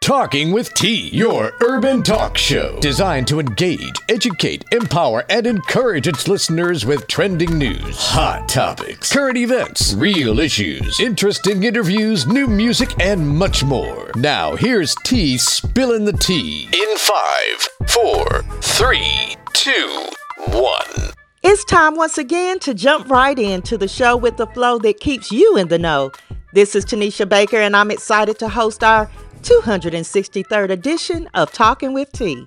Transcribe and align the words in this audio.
Talking 0.00 0.50
with 0.50 0.72
T, 0.72 1.10
your 1.12 1.52
urban 1.60 2.02
talk 2.02 2.38
show 2.38 2.80
designed 2.80 3.28
to 3.28 3.38
engage, 3.38 3.92
educate, 4.08 4.64
empower, 4.72 5.26
and 5.28 5.46
encourage 5.46 6.08
its 6.08 6.26
listeners 6.26 6.86
with 6.86 7.06
trending 7.06 7.58
news, 7.58 7.98
hot 7.98 8.48
topics, 8.48 9.12
current 9.12 9.36
events, 9.36 9.92
real 9.92 10.40
issues, 10.40 10.98
interesting 11.00 11.64
interviews, 11.64 12.26
new 12.26 12.46
music, 12.46 12.98
and 12.98 13.28
much 13.28 13.62
more. 13.62 14.10
Now, 14.16 14.56
here's 14.56 14.94
T 15.04 15.36
spilling 15.36 16.06
the 16.06 16.14
tea 16.14 16.66
in 16.72 16.96
five, 16.96 17.68
four, 17.86 18.42
three, 18.62 19.36
two, 19.52 20.06
one. 20.46 21.12
It's 21.42 21.64
time 21.66 21.94
once 21.94 22.16
again 22.16 22.58
to 22.60 22.72
jump 22.72 23.10
right 23.10 23.38
into 23.38 23.76
the 23.76 23.86
show 23.86 24.16
with 24.16 24.38
the 24.38 24.46
flow 24.46 24.78
that 24.78 24.98
keeps 24.98 25.30
you 25.30 25.58
in 25.58 25.68
the 25.68 25.78
know. 25.78 26.10
This 26.54 26.74
is 26.74 26.86
Tanisha 26.86 27.28
Baker, 27.28 27.58
and 27.58 27.76
I'm 27.76 27.90
excited 27.90 28.38
to 28.38 28.48
host 28.48 28.82
our 28.82 29.10
263rd 29.42 30.70
edition 30.70 31.28
of 31.34 31.52
Talking 31.52 31.92
with 31.92 32.12
T. 32.12 32.46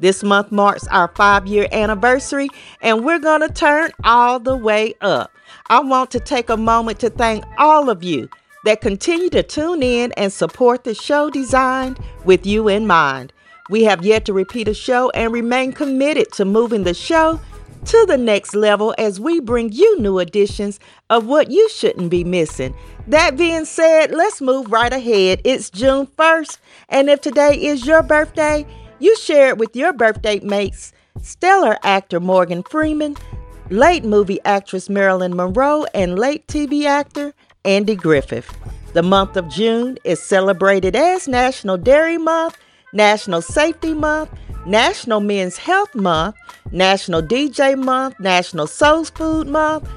This 0.00 0.24
month 0.24 0.50
marks 0.50 0.86
our 0.88 1.08
five 1.14 1.46
year 1.46 1.68
anniversary, 1.70 2.48
and 2.80 3.04
we're 3.04 3.20
going 3.20 3.40
to 3.42 3.48
turn 3.48 3.90
all 4.02 4.40
the 4.40 4.56
way 4.56 4.94
up. 5.00 5.30
I 5.68 5.80
want 5.80 6.10
to 6.12 6.20
take 6.20 6.50
a 6.50 6.56
moment 6.56 6.98
to 7.00 7.10
thank 7.10 7.44
all 7.58 7.88
of 7.88 8.02
you 8.02 8.28
that 8.64 8.80
continue 8.80 9.30
to 9.30 9.42
tune 9.42 9.82
in 9.82 10.12
and 10.12 10.32
support 10.32 10.84
the 10.84 10.94
show 10.94 11.30
designed 11.30 12.00
with 12.24 12.44
you 12.46 12.68
in 12.68 12.86
mind. 12.86 13.32
We 13.70 13.84
have 13.84 14.04
yet 14.04 14.24
to 14.24 14.32
repeat 14.32 14.68
a 14.68 14.74
show 14.74 15.10
and 15.10 15.32
remain 15.32 15.72
committed 15.72 16.32
to 16.32 16.44
moving 16.44 16.82
the 16.82 16.94
show 16.94 17.40
to 17.86 18.06
the 18.06 18.16
next 18.16 18.54
level 18.54 18.94
as 18.98 19.18
we 19.18 19.40
bring 19.40 19.72
you 19.72 19.98
new 20.00 20.18
editions 20.18 20.78
of 21.10 21.26
what 21.26 21.50
you 21.50 21.68
shouldn't 21.68 22.10
be 22.10 22.24
missing. 22.24 22.74
That 23.08 23.36
being 23.36 23.64
said, 23.64 24.12
let's 24.12 24.40
move 24.40 24.70
right 24.70 24.92
ahead. 24.92 25.40
It's 25.44 25.70
June 25.70 26.06
1st, 26.06 26.58
and 26.88 27.10
if 27.10 27.20
today 27.20 27.54
is 27.54 27.86
your 27.86 28.02
birthday, 28.02 28.66
you 28.98 29.16
share 29.16 29.48
it 29.48 29.58
with 29.58 29.74
your 29.74 29.92
birthday 29.92 30.38
mates, 30.40 30.92
stellar 31.20 31.76
actor 31.82 32.20
Morgan 32.20 32.62
Freeman, 32.62 33.16
late 33.70 34.04
movie 34.04 34.40
actress 34.44 34.88
Marilyn 34.88 35.34
Monroe, 35.34 35.86
and 35.94 36.18
late 36.18 36.46
TV 36.46 36.84
actor 36.84 37.34
Andy 37.64 37.96
Griffith. 37.96 38.56
The 38.92 39.02
month 39.02 39.36
of 39.36 39.48
June 39.48 39.98
is 40.04 40.22
celebrated 40.22 40.94
as 40.94 41.26
National 41.26 41.78
Dairy 41.78 42.18
Month, 42.18 42.58
National 42.92 43.42
Safety 43.42 43.94
Month, 43.94 44.30
National 44.66 45.20
Men's 45.20 45.56
Health 45.56 45.94
Month, 45.94 46.36
National 46.70 47.22
DJ 47.22 47.76
Month, 47.76 48.18
National 48.20 48.66
Soul 48.66 49.04
Food 49.04 49.48
Month, 49.48 49.88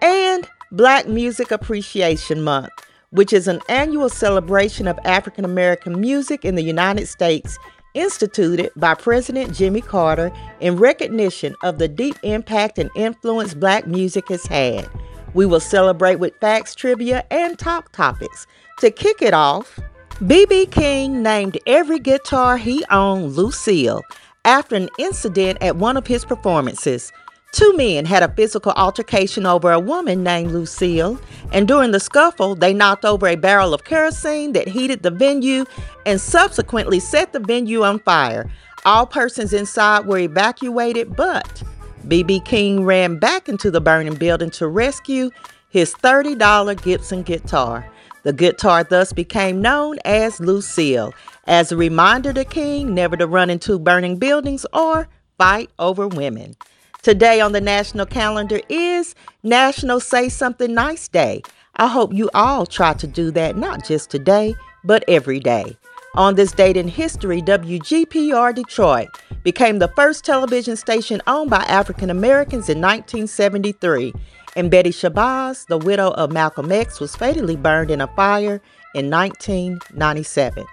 and 0.00 0.48
Black 0.72 1.06
Music 1.08 1.50
Appreciation 1.50 2.42
Month, 2.42 2.72
which 3.10 3.32
is 3.32 3.48
an 3.48 3.60
annual 3.68 4.08
celebration 4.08 4.88
of 4.88 4.98
African 5.04 5.44
American 5.44 6.00
music 6.00 6.44
in 6.44 6.54
the 6.54 6.62
United 6.62 7.06
States 7.06 7.58
instituted 7.94 8.70
by 8.76 8.94
President 8.94 9.54
Jimmy 9.54 9.80
Carter 9.80 10.32
in 10.60 10.76
recognition 10.76 11.54
of 11.62 11.78
the 11.78 11.88
deep 11.88 12.16
impact 12.22 12.78
and 12.78 12.90
influence 12.96 13.54
black 13.54 13.86
music 13.86 14.28
has 14.28 14.44
had. 14.46 14.88
We 15.32 15.46
will 15.46 15.60
celebrate 15.60 16.16
with 16.16 16.34
facts, 16.40 16.74
trivia, 16.74 17.24
and 17.30 17.58
talk 17.58 17.92
topics. 17.92 18.46
To 18.80 18.90
kick 18.90 19.22
it 19.22 19.34
off, 19.34 19.78
B.B. 20.22 20.66
King 20.66 21.24
named 21.24 21.58
every 21.66 21.98
guitar 21.98 22.56
he 22.56 22.84
owned 22.88 23.32
Lucille 23.32 24.00
after 24.44 24.76
an 24.76 24.88
incident 24.96 25.58
at 25.60 25.74
one 25.74 25.96
of 25.96 26.06
his 26.06 26.24
performances. 26.24 27.12
Two 27.50 27.76
men 27.76 28.04
had 28.04 28.22
a 28.22 28.32
physical 28.32 28.70
altercation 28.76 29.44
over 29.44 29.72
a 29.72 29.80
woman 29.80 30.22
named 30.22 30.52
Lucille, 30.52 31.18
and 31.52 31.66
during 31.66 31.90
the 31.90 31.98
scuffle, 31.98 32.54
they 32.54 32.72
knocked 32.72 33.04
over 33.04 33.26
a 33.26 33.34
barrel 33.34 33.74
of 33.74 33.84
kerosene 33.84 34.52
that 34.52 34.68
heated 34.68 35.02
the 35.02 35.10
venue 35.10 35.64
and 36.06 36.20
subsequently 36.20 37.00
set 37.00 37.32
the 37.32 37.40
venue 37.40 37.82
on 37.82 37.98
fire. 37.98 38.48
All 38.84 39.06
persons 39.06 39.52
inside 39.52 40.06
were 40.06 40.18
evacuated, 40.18 41.16
but 41.16 41.60
B.B. 42.06 42.38
King 42.40 42.84
ran 42.84 43.18
back 43.18 43.48
into 43.48 43.68
the 43.68 43.80
burning 43.80 44.14
building 44.14 44.50
to 44.50 44.68
rescue 44.68 45.30
his 45.70 45.92
$30 45.92 46.80
Gibson 46.82 47.22
guitar. 47.24 47.90
The 48.24 48.32
guitar 48.32 48.84
thus 48.84 49.12
became 49.12 49.60
known 49.60 49.98
as 50.06 50.40
Lucille, 50.40 51.12
as 51.46 51.70
a 51.70 51.76
reminder 51.76 52.32
to 52.32 52.44
King 52.46 52.94
never 52.94 53.18
to 53.18 53.26
run 53.26 53.50
into 53.50 53.78
burning 53.78 54.16
buildings 54.16 54.64
or 54.72 55.08
fight 55.36 55.68
over 55.78 56.08
women. 56.08 56.56
Today 57.02 57.42
on 57.42 57.52
the 57.52 57.60
national 57.60 58.06
calendar 58.06 58.60
is 58.70 59.14
National 59.42 60.00
Say 60.00 60.30
Something 60.30 60.72
Nice 60.72 61.06
Day. 61.06 61.42
I 61.76 61.86
hope 61.86 62.14
you 62.14 62.30
all 62.32 62.64
try 62.64 62.94
to 62.94 63.06
do 63.06 63.30
that 63.32 63.58
not 63.58 63.84
just 63.84 64.10
today, 64.10 64.54
but 64.84 65.04
every 65.06 65.38
day. 65.38 65.76
On 66.14 66.34
this 66.34 66.52
date 66.52 66.78
in 66.78 66.88
history, 66.88 67.42
WGPR 67.42 68.54
Detroit 68.54 69.08
became 69.42 69.80
the 69.80 69.92
first 69.96 70.24
television 70.24 70.76
station 70.76 71.20
owned 71.26 71.50
by 71.50 71.62
African 71.64 72.08
Americans 72.08 72.70
in 72.70 72.80
1973 72.80 74.14
and 74.56 74.70
Betty 74.70 74.90
Shabazz, 74.90 75.66
the 75.66 75.78
widow 75.78 76.10
of 76.12 76.32
Malcolm 76.32 76.70
X, 76.70 77.00
was 77.00 77.16
fatally 77.16 77.56
burned 77.56 77.90
in 77.90 78.00
a 78.00 78.06
fire 78.08 78.60
in 78.94 79.10
1997. 79.10 80.64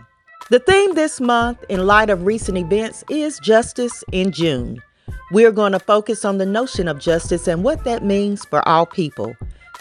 The 0.50 0.60
theme 0.60 0.96
this 0.96 1.22
month, 1.22 1.64
in 1.70 1.86
light 1.86 2.10
of 2.10 2.26
recent 2.26 2.58
events, 2.58 3.04
is 3.10 3.40
Justice 3.40 4.04
in 4.12 4.32
June. 4.32 4.82
We're 5.32 5.54
going 5.54 5.72
to 5.72 5.80
focus 5.80 6.26
on 6.26 6.40
the 6.40 6.46
notion 6.46 6.90
of 6.90 7.00
justice 7.00 7.48
and 7.48 7.64
what 7.64 7.86
that 7.86 8.04
means 8.04 8.44
for 8.44 8.68
all 8.68 8.86
people. 8.86 9.34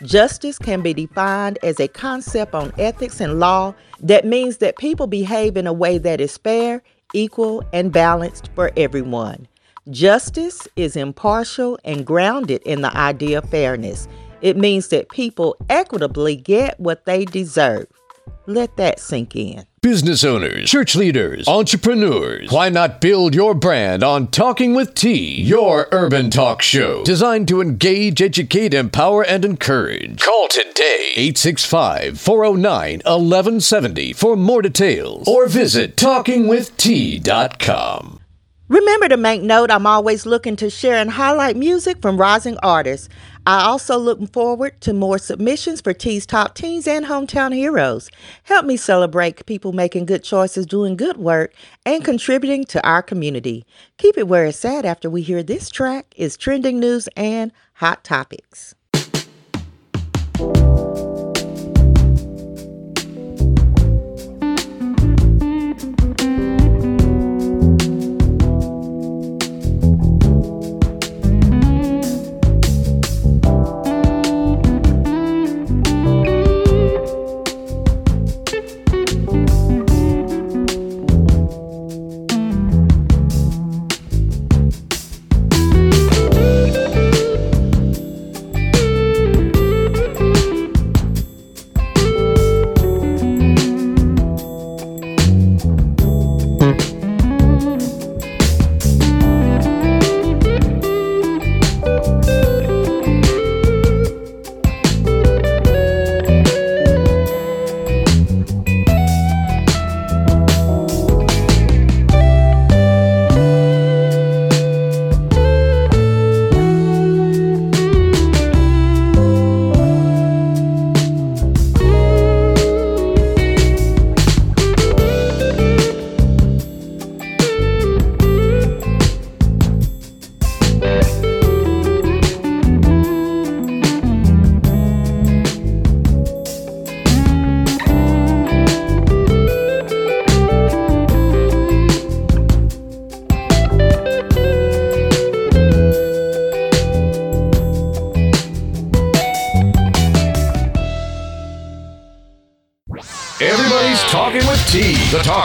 Justice 0.02 0.58
can 0.58 0.80
be 0.80 0.94
defined 0.94 1.58
as 1.62 1.80
a 1.80 1.88
concept 1.88 2.54
on 2.54 2.72
ethics 2.78 3.20
and 3.20 3.40
law 3.40 3.74
that 4.00 4.24
means 4.24 4.58
that 4.58 4.78
people 4.78 5.06
behave 5.08 5.56
in 5.56 5.66
a 5.66 5.72
way 5.72 5.98
that 5.98 6.20
is 6.20 6.38
fair, 6.38 6.82
equal, 7.12 7.64
and 7.72 7.92
balanced 7.92 8.48
for 8.54 8.70
everyone. 8.76 9.48
Justice 9.88 10.68
is 10.76 10.94
impartial 10.94 11.78
and 11.84 12.04
grounded 12.04 12.60
in 12.64 12.82
the 12.82 12.94
idea 12.94 13.38
of 13.38 13.48
fairness. 13.48 14.08
It 14.42 14.56
means 14.56 14.88
that 14.88 15.08
people 15.08 15.56
equitably 15.70 16.36
get 16.36 16.78
what 16.78 17.06
they 17.06 17.24
deserve. 17.24 17.86
Let 18.46 18.76
that 18.76 19.00
sink 19.00 19.34
in. 19.36 19.64
Business 19.80 20.24
owners, 20.24 20.68
church 20.68 20.94
leaders, 20.94 21.48
entrepreneurs, 21.48 22.52
why 22.52 22.68
not 22.68 23.00
build 23.00 23.34
your 23.34 23.54
brand 23.54 24.02
on 24.02 24.26
Talking 24.26 24.74
with 24.74 24.94
T, 24.94 25.40
your 25.40 25.88
urban 25.90 26.28
talk 26.28 26.60
show 26.60 27.02
designed 27.02 27.48
to 27.48 27.62
engage, 27.62 28.20
educate, 28.20 28.74
empower, 28.74 29.24
and 29.24 29.42
encourage? 29.44 30.20
Call 30.20 30.48
today 30.48 31.14
865 31.16 32.20
409 32.20 33.00
1170 33.06 34.12
for 34.12 34.36
more 34.36 34.60
details 34.60 35.26
or 35.26 35.46
visit 35.46 35.96
talkingwitht.com. 35.96 38.19
Remember 38.70 39.08
to 39.08 39.16
make 39.16 39.42
note 39.42 39.68
I'm 39.68 39.84
always 39.84 40.26
looking 40.26 40.54
to 40.54 40.70
share 40.70 40.94
and 40.94 41.10
highlight 41.10 41.56
music 41.56 42.00
from 42.00 42.16
rising 42.16 42.56
artists. 42.62 43.08
I 43.44 43.64
also 43.64 43.98
look 43.98 44.32
forward 44.32 44.80
to 44.82 44.92
more 44.92 45.18
submissions 45.18 45.80
for 45.80 45.92
T's 45.92 46.24
Top 46.24 46.54
Teens 46.54 46.86
and 46.86 47.04
Hometown 47.04 47.52
Heroes. 47.52 48.12
Help 48.44 48.66
me 48.66 48.76
celebrate 48.76 49.44
people 49.44 49.72
making 49.72 50.06
good 50.06 50.22
choices, 50.22 50.66
doing 50.66 50.96
good 50.96 51.16
work, 51.16 51.52
and 51.84 52.04
contributing 52.04 52.62
to 52.66 52.86
our 52.86 53.02
community. 53.02 53.66
Keep 53.98 54.16
it 54.16 54.28
where 54.28 54.46
it's 54.46 54.64
at 54.64 54.84
after 54.84 55.10
we 55.10 55.22
hear 55.22 55.42
this 55.42 55.68
track 55.68 56.14
is 56.16 56.36
trending 56.36 56.78
news 56.78 57.08
and 57.16 57.50
hot 57.72 58.04
topics. 58.04 58.76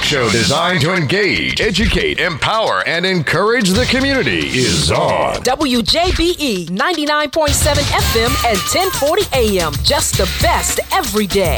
Show 0.05 0.29
designed 0.29 0.81
to 0.81 0.93
engage, 0.93 1.59
educate, 1.59 2.19
empower, 2.19 2.87
and 2.87 3.07
encourage 3.07 3.69
the 3.71 3.85
community 3.85 4.49
is 4.49 4.91
on. 4.91 5.37
WJBE 5.37 6.67
99.7 6.67 7.31
FM 7.33 8.31
and 8.45 8.59
1040 8.69 9.23
AM. 9.33 9.73
Just 9.83 10.17
the 10.17 10.29
best 10.43 10.79
every 10.93 11.25
day. 11.25 11.57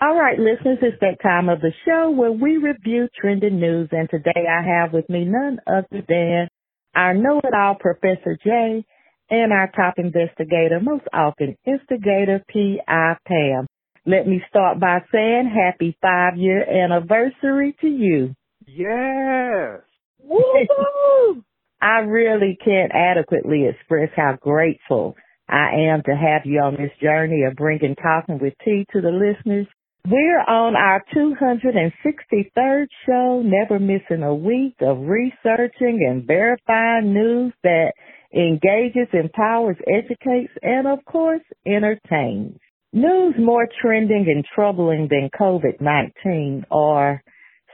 All 0.00 0.18
right, 0.18 0.38
listeners, 0.38 0.78
it's 0.80 0.98
that 1.00 1.20
time 1.22 1.50
of 1.50 1.60
the 1.60 1.72
show 1.84 2.10
where 2.10 2.32
we 2.32 2.56
review 2.56 3.08
trending 3.20 3.60
news. 3.60 3.90
And 3.92 4.08
today 4.08 4.46
I 4.48 4.62
have 4.66 4.94
with 4.94 5.08
me 5.10 5.26
none 5.26 5.58
other 5.66 6.02
than 6.08 6.48
our 6.94 7.12
know 7.12 7.40
it 7.44 7.52
all 7.54 7.76
Professor 7.78 8.38
Jay 8.42 8.84
and 9.28 9.52
our 9.52 9.70
top 9.76 9.94
investigator, 9.98 10.80
most 10.80 11.04
often 11.12 11.56
instigator 11.66 12.42
P.I. 12.48 13.16
Pam. 13.26 13.66
Let 14.06 14.28
me 14.28 14.40
start 14.48 14.78
by 14.78 15.00
saying 15.10 15.52
happy 15.52 15.98
five 16.00 16.36
year 16.36 16.62
anniversary 16.62 17.74
to 17.80 17.88
you. 17.88 18.36
Yes. 18.64 19.80
Woo! 20.22 21.42
I 21.82 21.98
really 22.06 22.56
can't 22.64 22.92
adequately 22.94 23.66
express 23.68 24.10
how 24.14 24.38
grateful 24.40 25.16
I 25.48 25.90
am 25.90 26.02
to 26.04 26.12
have 26.12 26.42
you 26.44 26.60
on 26.60 26.74
this 26.74 26.92
journey 27.02 27.42
of 27.50 27.56
bringing 27.56 27.96
Talking 27.96 28.38
with 28.38 28.54
T 28.64 28.86
to 28.92 29.00
the 29.00 29.10
listeners. 29.10 29.66
We're 30.08 30.40
on 30.40 30.76
our 30.76 31.02
263rd 31.12 32.86
show, 33.06 33.42
never 33.44 33.80
missing 33.80 34.22
a 34.22 34.34
week 34.34 34.76
of 34.80 34.98
researching 35.00 36.06
and 36.08 36.24
verifying 36.24 37.12
news 37.12 37.52
that 37.64 37.92
engages, 38.32 39.08
empowers, 39.12 39.76
educates, 39.88 40.52
and 40.62 40.86
of 40.86 41.04
course, 41.04 41.42
entertains. 41.66 42.58
News 42.92 43.34
more 43.38 43.68
trending 43.82 44.26
and 44.28 44.44
troubling 44.54 45.08
than 45.10 45.28
COVID-19 45.38 46.64
are 46.70 47.22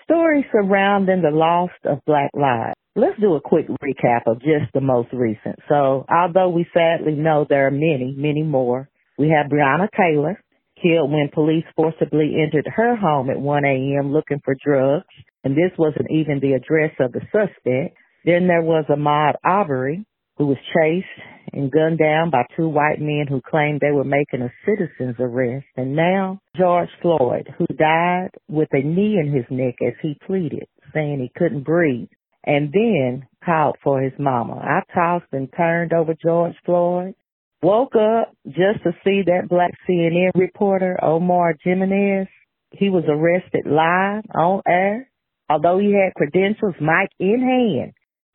stories 0.04 0.44
surrounding 0.50 1.22
the 1.22 1.30
loss 1.30 1.70
of 1.84 1.98
black 2.06 2.30
lives. 2.34 2.74
Let's 2.96 3.20
do 3.20 3.34
a 3.34 3.40
quick 3.40 3.68
recap 3.68 4.22
of 4.26 4.40
just 4.40 4.72
the 4.74 4.80
most 4.80 5.08
recent. 5.12 5.56
So, 5.68 6.04
although 6.10 6.48
we 6.48 6.66
sadly 6.74 7.14
know 7.14 7.46
there 7.48 7.66
are 7.66 7.70
many, 7.70 8.14
many 8.16 8.42
more, 8.42 8.88
we 9.18 9.28
have 9.28 9.50
Breonna 9.50 9.88
Taylor, 9.96 10.42
killed 10.82 11.12
when 11.12 11.30
police 11.32 11.64
forcibly 11.76 12.34
entered 12.42 12.66
her 12.74 12.96
home 12.96 13.30
at 13.30 13.40
1 13.40 13.64
a.m. 13.64 14.12
looking 14.12 14.40
for 14.44 14.56
drugs, 14.64 15.06
and 15.44 15.54
this 15.54 15.70
wasn't 15.78 16.10
even 16.10 16.40
the 16.40 16.54
address 16.54 16.92
of 16.98 17.12
the 17.12 17.20
suspect. 17.30 17.96
Then 18.24 18.46
there 18.46 18.62
was 18.62 18.84
Ahmaud 18.88 19.34
Arbery, 19.44 20.04
who 20.42 20.48
was 20.48 20.58
chased 20.74 21.06
and 21.52 21.70
gunned 21.70 21.98
down 21.98 22.30
by 22.30 22.42
two 22.56 22.68
white 22.68 23.00
men 23.00 23.26
who 23.28 23.40
claimed 23.40 23.80
they 23.80 23.92
were 23.92 24.02
making 24.02 24.42
a 24.42 24.52
citizen's 24.66 25.14
arrest. 25.20 25.66
And 25.76 25.94
now 25.94 26.40
George 26.56 26.88
Floyd, 27.00 27.48
who 27.56 27.66
died 27.78 28.30
with 28.48 28.68
a 28.72 28.82
knee 28.82 29.20
in 29.20 29.32
his 29.32 29.44
neck 29.50 29.76
as 29.86 29.94
he 30.02 30.18
pleaded, 30.26 30.66
saying 30.92 31.20
he 31.20 31.30
couldn't 31.38 31.62
breathe, 31.62 32.08
and 32.44 32.72
then 32.72 33.28
called 33.44 33.76
for 33.84 34.02
his 34.02 34.12
mama. 34.18 34.54
I 34.54 34.80
tossed 34.92 35.32
and 35.32 35.48
turned 35.56 35.92
over 35.92 36.14
George 36.20 36.56
Floyd 36.66 37.14
Woke 37.62 37.94
up 37.94 38.34
just 38.44 38.82
to 38.82 38.90
see 39.04 39.22
that 39.26 39.48
black 39.48 39.70
CNN 39.88 40.30
reporter, 40.34 40.98
Omar 41.00 41.54
Jimenez. 41.62 42.26
He 42.72 42.90
was 42.90 43.04
arrested 43.06 43.66
live 43.66 44.24
on 44.34 44.62
air. 44.66 45.08
Although 45.48 45.78
he 45.78 45.92
had 45.92 46.14
credentials, 46.14 46.74
mic 46.80 47.10
in 47.20 47.38
hand, 47.40 47.92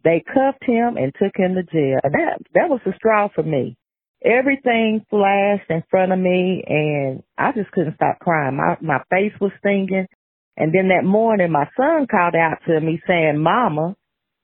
they 0.08 0.24
cuffed 0.26 0.64
him 0.64 0.96
and 0.96 1.14
took 1.20 1.36
him 1.36 1.56
to 1.56 1.64
jail. 1.64 2.00
And 2.04 2.14
that 2.14 2.40
that 2.54 2.70
was 2.70 2.80
the 2.86 2.94
straw 2.96 3.28
for 3.34 3.44
me. 3.44 3.76
Everything 4.24 5.06
flashed 5.10 5.70
in 5.70 5.84
front 5.92 6.14
of 6.14 6.20
me, 6.20 6.64
and 6.66 7.24
I 7.38 7.52
just 7.52 7.72
couldn't 7.72 7.96
stop 7.96 8.20
crying. 8.20 8.56
My 8.56 8.78
my 8.82 9.00
face 9.10 9.34
was 9.42 9.52
stinging. 9.60 10.08
And 10.56 10.74
then 10.74 10.88
that 10.88 11.06
morning, 11.06 11.52
my 11.52 11.68
son 11.78 12.08
called 12.10 12.36
out 12.36 12.58
to 12.68 12.80
me 12.80 13.02
saying, 13.06 13.38
"Mama," 13.38 13.96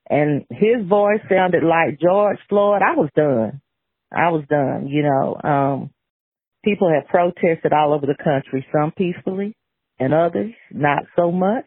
and 0.10 0.46
his 0.50 0.86
voice 0.86 1.22
sounded 1.30 1.64
like 1.64 2.00
George 2.00 2.40
Floyd. 2.50 2.82
I 2.84 2.96
was 2.96 3.10
done. 3.16 3.62
I 4.12 4.30
was 4.30 4.44
done, 4.50 4.88
you 4.88 5.02
know. 5.02 5.40
Um, 5.44 5.90
people 6.64 6.92
have 6.94 7.08
protested 7.08 7.74
all 7.74 7.94
over 7.94 8.06
the 8.06 8.22
country, 8.22 8.68
some 8.72 8.92
peacefully 8.92 9.56
and 10.00 10.14
others 10.14 10.54
not 10.72 11.04
so 11.16 11.32
much. 11.32 11.66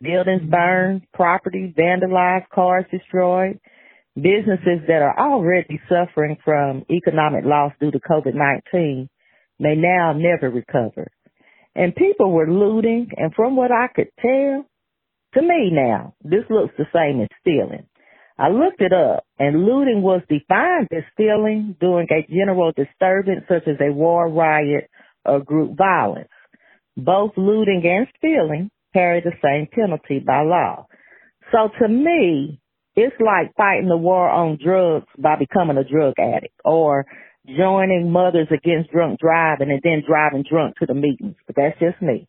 Buildings 0.00 0.42
burned, 0.50 1.02
property 1.14 1.74
vandalized, 1.76 2.48
cars 2.54 2.84
destroyed, 2.90 3.58
businesses 4.14 4.84
that 4.88 5.02
are 5.02 5.18
already 5.18 5.80
suffering 5.88 6.36
from 6.44 6.84
economic 6.90 7.44
loss 7.44 7.72
due 7.80 7.90
to 7.90 7.98
COVID-19 8.00 9.08
may 9.58 9.74
now 9.74 10.12
never 10.12 10.50
recover. 10.50 11.08
And 11.74 11.94
people 11.94 12.30
were 12.30 12.50
looting, 12.50 13.08
and 13.16 13.34
from 13.34 13.56
what 13.56 13.70
I 13.70 13.88
could 13.94 14.08
tell, 14.20 14.66
to 15.34 15.42
me 15.42 15.70
now, 15.72 16.14
this 16.22 16.44
looks 16.50 16.74
the 16.76 16.86
same 16.94 17.22
as 17.22 17.28
stealing. 17.40 17.86
I 18.38 18.48
looked 18.48 18.82
it 18.82 18.92
up, 18.92 19.24
and 19.38 19.64
looting 19.64 20.02
was 20.02 20.20
defined 20.28 20.88
as 20.92 21.04
stealing 21.14 21.74
during 21.80 22.06
a 22.10 22.26
general 22.30 22.72
disturbance 22.72 23.44
such 23.48 23.66
as 23.66 23.76
a 23.80 23.92
war 23.92 24.28
riot 24.28 24.90
or 25.24 25.40
group 25.40 25.76
violence. 25.76 26.28
Both 26.98 27.32
looting 27.36 27.82
and 27.84 28.06
stealing 28.18 28.70
carry 28.96 29.20
the 29.20 29.36
same 29.42 29.68
penalty 29.70 30.20
by 30.24 30.40
law. 30.42 30.86
So 31.52 31.68
to 31.80 31.88
me, 31.88 32.60
it's 32.94 33.16
like 33.20 33.54
fighting 33.56 33.88
the 33.88 33.96
war 33.96 34.28
on 34.28 34.58
drugs 34.62 35.06
by 35.18 35.36
becoming 35.36 35.76
a 35.76 35.84
drug 35.84 36.14
addict 36.18 36.58
or 36.64 37.04
joining 37.46 38.10
Mothers 38.10 38.48
Against 38.50 38.90
Drunk 38.90 39.20
Driving 39.20 39.70
and 39.70 39.80
then 39.82 40.02
driving 40.06 40.44
drunk 40.48 40.76
to 40.78 40.86
the 40.86 40.94
meetings. 40.94 41.36
But 41.46 41.56
that's 41.56 41.78
just 41.78 42.00
me. 42.00 42.26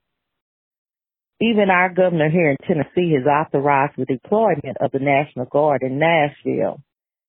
Even 1.40 1.70
our 1.70 1.94
governor 1.94 2.30
here 2.30 2.50
in 2.50 2.58
Tennessee 2.68 3.16
has 3.16 3.26
authorized 3.26 3.94
the 3.98 4.06
deployment 4.06 4.78
of 4.82 4.92
the 4.92 5.00
National 5.00 5.46
Guard 5.46 5.84
in 5.84 6.00
Nashville. 6.00 6.82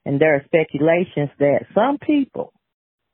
And 0.05 0.21
there 0.21 0.35
are 0.35 0.45
speculations 0.47 1.31
that 1.39 1.67
some 1.75 1.99
people 1.99 2.53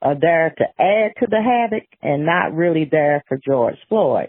are 0.01 0.19
there 0.19 0.55
to 0.57 0.65
add 0.79 1.13
to 1.21 1.27
the 1.29 1.43
havoc 1.43 1.85
and 2.01 2.25
not 2.25 2.55
really 2.55 2.89
there 2.91 3.25
for 3.29 3.39
George 3.45 3.77
Floyd. 3.89 4.29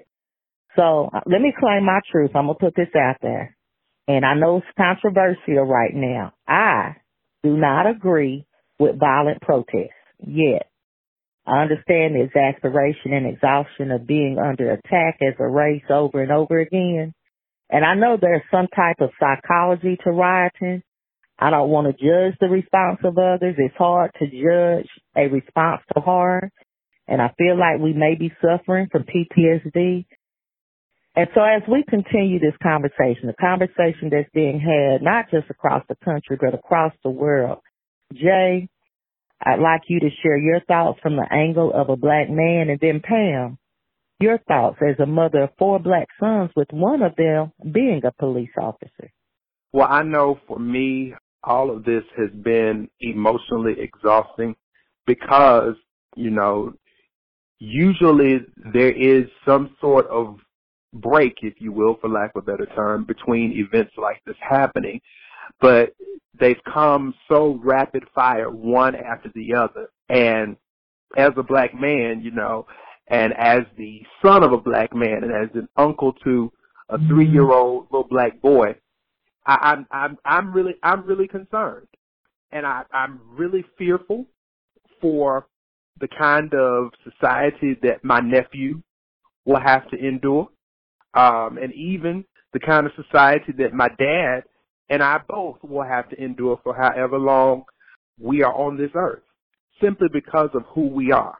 So 0.75 1.10
uh, 1.13 1.22
let 1.25 1.41
me 1.41 1.53
claim 1.58 1.86
my 1.86 2.00
truth. 2.12 2.32
I'm 2.36 2.46
going 2.46 2.58
to 2.58 2.65
put 2.65 2.75
this 2.75 2.94
out 2.96 3.17
there. 3.22 3.55
And 4.08 4.25
I 4.25 4.36
know 4.36 4.58
it's 4.58 4.67
controversial 4.77 5.65
right 5.65 5.94
now. 5.94 6.34
I 6.48 6.98
do 7.44 7.58
not 7.58 7.88
agree 7.89 8.46
with 8.79 9.00
violent 9.00 9.41
protests 9.41 9.89
yet. 10.20 10.70
I 11.48 11.62
understand 11.62 12.15
the 12.15 12.24
exasperation 12.24 13.13
and 13.13 13.27
exhaustion 13.27 13.91
of 13.91 14.08
being 14.08 14.38
under 14.39 14.72
attack 14.72 15.20
as 15.22 15.36
a 15.39 15.48
race 15.48 15.84
over 15.89 16.22
and 16.22 16.32
over 16.32 16.60
again. 16.60 17.13
And 17.70 17.86
I 17.86 17.96
know 17.96 18.17
there's 18.20 18.41
some 18.51 18.67
type 18.75 18.98
of 19.00 19.12
psychology 19.20 19.98
to 20.03 20.12
rioting. 20.12 20.84
I 21.38 21.50
don't 21.50 21.70
want 21.70 21.88
to 21.88 21.94
judge 21.94 22.38
the 22.39 22.48
response 22.48 23.00
of 23.03 23.17
others. 23.17 23.55
It's 23.58 23.75
hard 23.75 24.12
to 24.20 24.25
judge 24.25 24.89
a 25.15 25.27
response 25.27 25.82
to 25.94 26.01
horror. 26.01 26.51
And 27.08 27.22
I 27.22 27.32
feel 27.38 27.58
like 27.58 27.79
we 27.79 27.94
may 27.94 28.15
be 28.15 28.32
suffering 28.41 28.88
from 28.91 29.03
PTSD. 29.03 30.05
And 31.15 31.27
so 31.34 31.41
as 31.41 31.62
we 31.69 31.84
continue 31.88 32.39
this 32.39 32.57
conversation, 32.62 33.27
the 33.27 33.34
conversation 33.39 34.10
that's 34.12 34.29
being 34.34 34.60
had 34.60 35.01
not 35.01 35.31
just 35.31 35.50
across 35.50 35.84
the 35.88 35.95
country, 36.03 36.38
but 36.39 36.53
across 36.53 36.93
the 37.03 37.10
world, 37.10 37.60
Jay, 38.13 38.67
I'd 39.41 39.60
like 39.60 39.81
you 39.88 40.01
to 40.01 40.10
share 40.22 40.38
your 40.38 40.60
thoughts 40.62 41.00
from 41.01 41.15
the 41.15 41.27
angle 41.31 41.72
of 41.74 41.89
a 41.89 41.95
black 41.95 42.29
man 42.29 42.69
and 42.69 42.79
then 42.81 43.01
Pam, 43.01 43.57
your 44.19 44.39
thoughts 44.48 44.77
as 44.81 45.00
a 45.00 45.05
mother 45.05 45.43
of 45.43 45.50
four 45.57 45.79
black 45.79 46.07
sons 46.19 46.51
with 46.55 46.67
one 46.72 47.01
of 47.01 47.15
them 47.15 47.51
being 47.72 48.01
a 48.05 48.12
police 48.12 48.50
officer. 48.60 49.12
Well, 49.72 49.88
I 49.89 50.03
know 50.03 50.39
for 50.48 50.60
me, 50.60 51.13
all 51.43 51.69
of 51.69 51.86
this 51.86 52.03
has 52.17 52.29
been 52.31 52.89
emotionally 53.00 53.75
exhausting 53.79 54.55
because, 55.05 55.75
you 56.15 56.31
know, 56.31 56.74
usually 57.60 58.39
there 58.74 58.91
is 58.91 59.25
some 59.45 59.75
sort 59.79 60.07
of 60.07 60.39
break, 60.95 61.37
if 61.41 61.55
you 61.59 61.71
will, 61.71 61.97
for 62.01 62.09
lack 62.09 62.31
of 62.35 62.43
a 62.43 62.45
better 62.45 62.67
term, 62.75 63.05
between 63.05 63.51
events 63.53 63.93
like 63.97 64.21
this 64.25 64.35
happening. 64.39 64.99
But 65.61 65.93
they've 66.39 66.61
come 66.71 67.13
so 67.29 67.59
rapid 67.63 68.03
fire, 68.13 68.49
one 68.49 68.95
after 68.95 69.29
the 69.33 69.55
other. 69.55 69.89
And 70.09 70.57
as 71.17 71.31
a 71.37 71.43
black 71.43 71.73
man, 71.73 72.21
you 72.23 72.31
know, 72.31 72.65
and 73.07 73.33
as 73.37 73.61
the 73.77 74.01
son 74.23 74.43
of 74.43 74.51
a 74.51 74.57
black 74.57 74.95
man 74.95 75.23
and 75.23 75.31
as 75.31 75.49
an 75.55 75.69
uncle 75.77 76.13
to 76.23 76.51
a 76.89 76.97
mm-hmm. 76.97 77.07
three 77.07 77.29
year 77.29 77.51
old 77.51 77.87
little 77.91 78.07
black 78.07 78.41
boy, 78.41 78.75
I, 79.45 79.57
I'm 79.61 79.87
I'm 79.91 80.17
I'm 80.25 80.53
really 80.53 80.75
I'm 80.83 81.05
really 81.05 81.27
concerned. 81.27 81.87
And 82.51 82.65
I, 82.65 82.83
I'm 82.93 83.19
really 83.37 83.65
fearful 83.77 84.25
for 85.01 85.47
the 85.99 86.07
kind 86.07 86.53
of 86.53 86.91
society 87.03 87.77
that 87.81 88.03
my 88.03 88.19
nephew 88.19 88.81
will 89.45 89.59
have 89.59 89.89
to 89.89 89.97
endure. 89.97 90.49
Um, 91.15 91.57
and 91.62 91.74
even 91.74 92.25
the 92.53 92.60
kind 92.60 92.86
of 92.86 92.91
society 92.95 93.51
that 93.57 93.74
my 93.74 93.89
dad 93.98 94.43
and 94.89 95.01
I 95.01 95.19
both 95.27 95.57
will 95.63 95.84
have 95.84 96.10
to 96.10 96.24
endure 96.24 96.60
for 96.63 96.75
however 96.75 97.17
long 97.17 97.63
we 98.19 98.43
are 98.43 98.53
on 98.53 98.77
this 98.77 98.91
earth, 98.95 99.24
simply 99.81 100.07
because 100.12 100.50
of 100.53 100.63
who 100.67 100.88
we 100.88 101.12
are. 101.12 101.38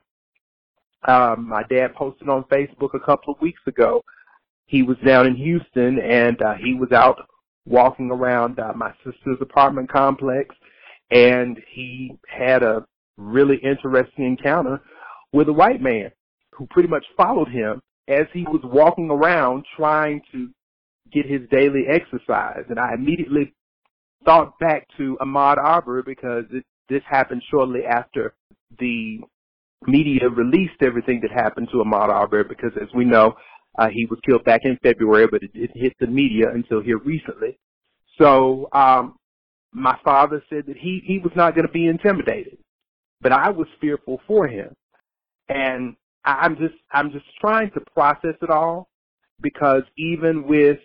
Um, 1.08 1.48
my 1.48 1.64
dad 1.70 1.94
posted 1.94 2.30
on 2.30 2.46
Facebook 2.46 2.96
a 2.96 3.00
couple 3.00 3.34
of 3.34 3.42
weeks 3.42 3.62
ago 3.68 4.02
he 4.66 4.82
was 4.84 4.98
down 5.06 5.28
in 5.28 5.36
Houston 5.36 6.00
and 6.00 6.42
uh, 6.42 6.54
he 6.56 6.74
was 6.74 6.92
out 6.92 7.20
walking 7.66 8.12
around 8.12 8.60
uh, 8.60 8.74
my 8.76 8.92
sister's 9.04 9.38
apartment 9.42 9.92
complex 9.92 10.56
and 11.12 11.60
he 11.72 12.18
had 12.28 12.64
a 12.64 12.86
really 13.18 13.58
interesting 13.58 14.26
encounter 14.26 14.82
with 15.32 15.50
a 15.50 15.54
white 15.54 15.82
man 15.82 16.12
who 16.52 16.68
pretty 16.68 16.90
much 16.90 17.06
followed 17.16 17.50
him 17.50 17.82
as 18.08 18.28
he 18.34 18.44
was 18.44 18.62
walking 18.64 19.10
around 19.10 19.66
trying 19.76 20.22
to 20.32 20.50
get 21.12 21.26
his 21.26 21.42
daily 21.50 21.86
exercise. 21.90 22.64
And 22.70 22.80
I 22.80 22.94
immediately 22.94 23.54
thought 24.26 24.58
back 24.60 24.88
to 24.98 25.18
Ahmaud 25.22 25.58
Arbery 25.58 26.04
because 26.06 26.46
it, 26.52 26.66
this 26.90 27.02
happened 27.10 27.42
shortly 27.50 27.82
after 27.86 28.34
the 28.80 29.20
media 29.88 30.30
released 30.30 30.82
everything 30.82 31.22
that 31.22 31.32
happened 31.32 31.70
to 31.72 31.78
Ahmaud 31.78 32.10
Arbery 32.10 32.44
because 32.44 32.72
as 32.82 32.88
we 32.96 33.06
know, 33.06 33.36
uh, 33.78 33.90
he 33.90 34.06
was 34.06 34.20
killed 34.26 34.44
back 34.46 34.62
in 34.64 34.78
February, 34.82 35.28
but 35.28 35.44
it 35.44 35.54
didn't 35.54 35.82
hit 35.82 35.94
the 36.00 36.08
media 36.08 36.50
until 36.54 36.82
here 36.82 36.98
recently. 36.98 37.58
So 38.18 38.70
um, 38.72 39.18
my 39.74 39.98
father 40.04 40.42
said 40.50 40.64
that 40.68 40.78
he, 40.78 41.02
he 41.06 41.20
was 41.20 41.34
not 41.36 41.56
going 41.56 41.68
to 41.68 41.74
be 41.74 41.88
intimidated, 41.88 42.58
but 43.22 43.34
I 43.34 43.50
was 43.50 43.68
fearful 43.82 44.22
for 44.26 44.48
him. 44.48 44.74
And 45.50 45.96
I'm 46.26 46.58
just 46.58 46.76
I'm 46.92 47.12
just 47.12 47.26
trying 47.40 47.72
to 47.72 47.82
process 47.94 48.36
it 48.42 48.50
all 48.50 48.90
because 49.42 49.84
even 49.98 50.48
with 50.48 50.80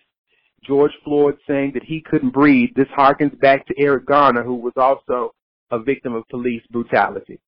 George 0.64 0.92
Floyd 1.04 1.36
saying 1.48 1.72
that 1.74 1.82
he 1.82 2.02
couldn't 2.02 2.30
breathe, 2.30 2.70
this 2.76 2.88
harkens 2.96 3.38
back 3.40 3.66
to 3.66 3.74
Eric 3.78 4.06
Garner, 4.06 4.42
who 4.42 4.56
was 4.56 4.74
also 4.76 5.34
a 5.70 5.78
victim 5.78 6.14
of 6.14 6.28
police 6.28 6.62
brutality, 6.70 7.40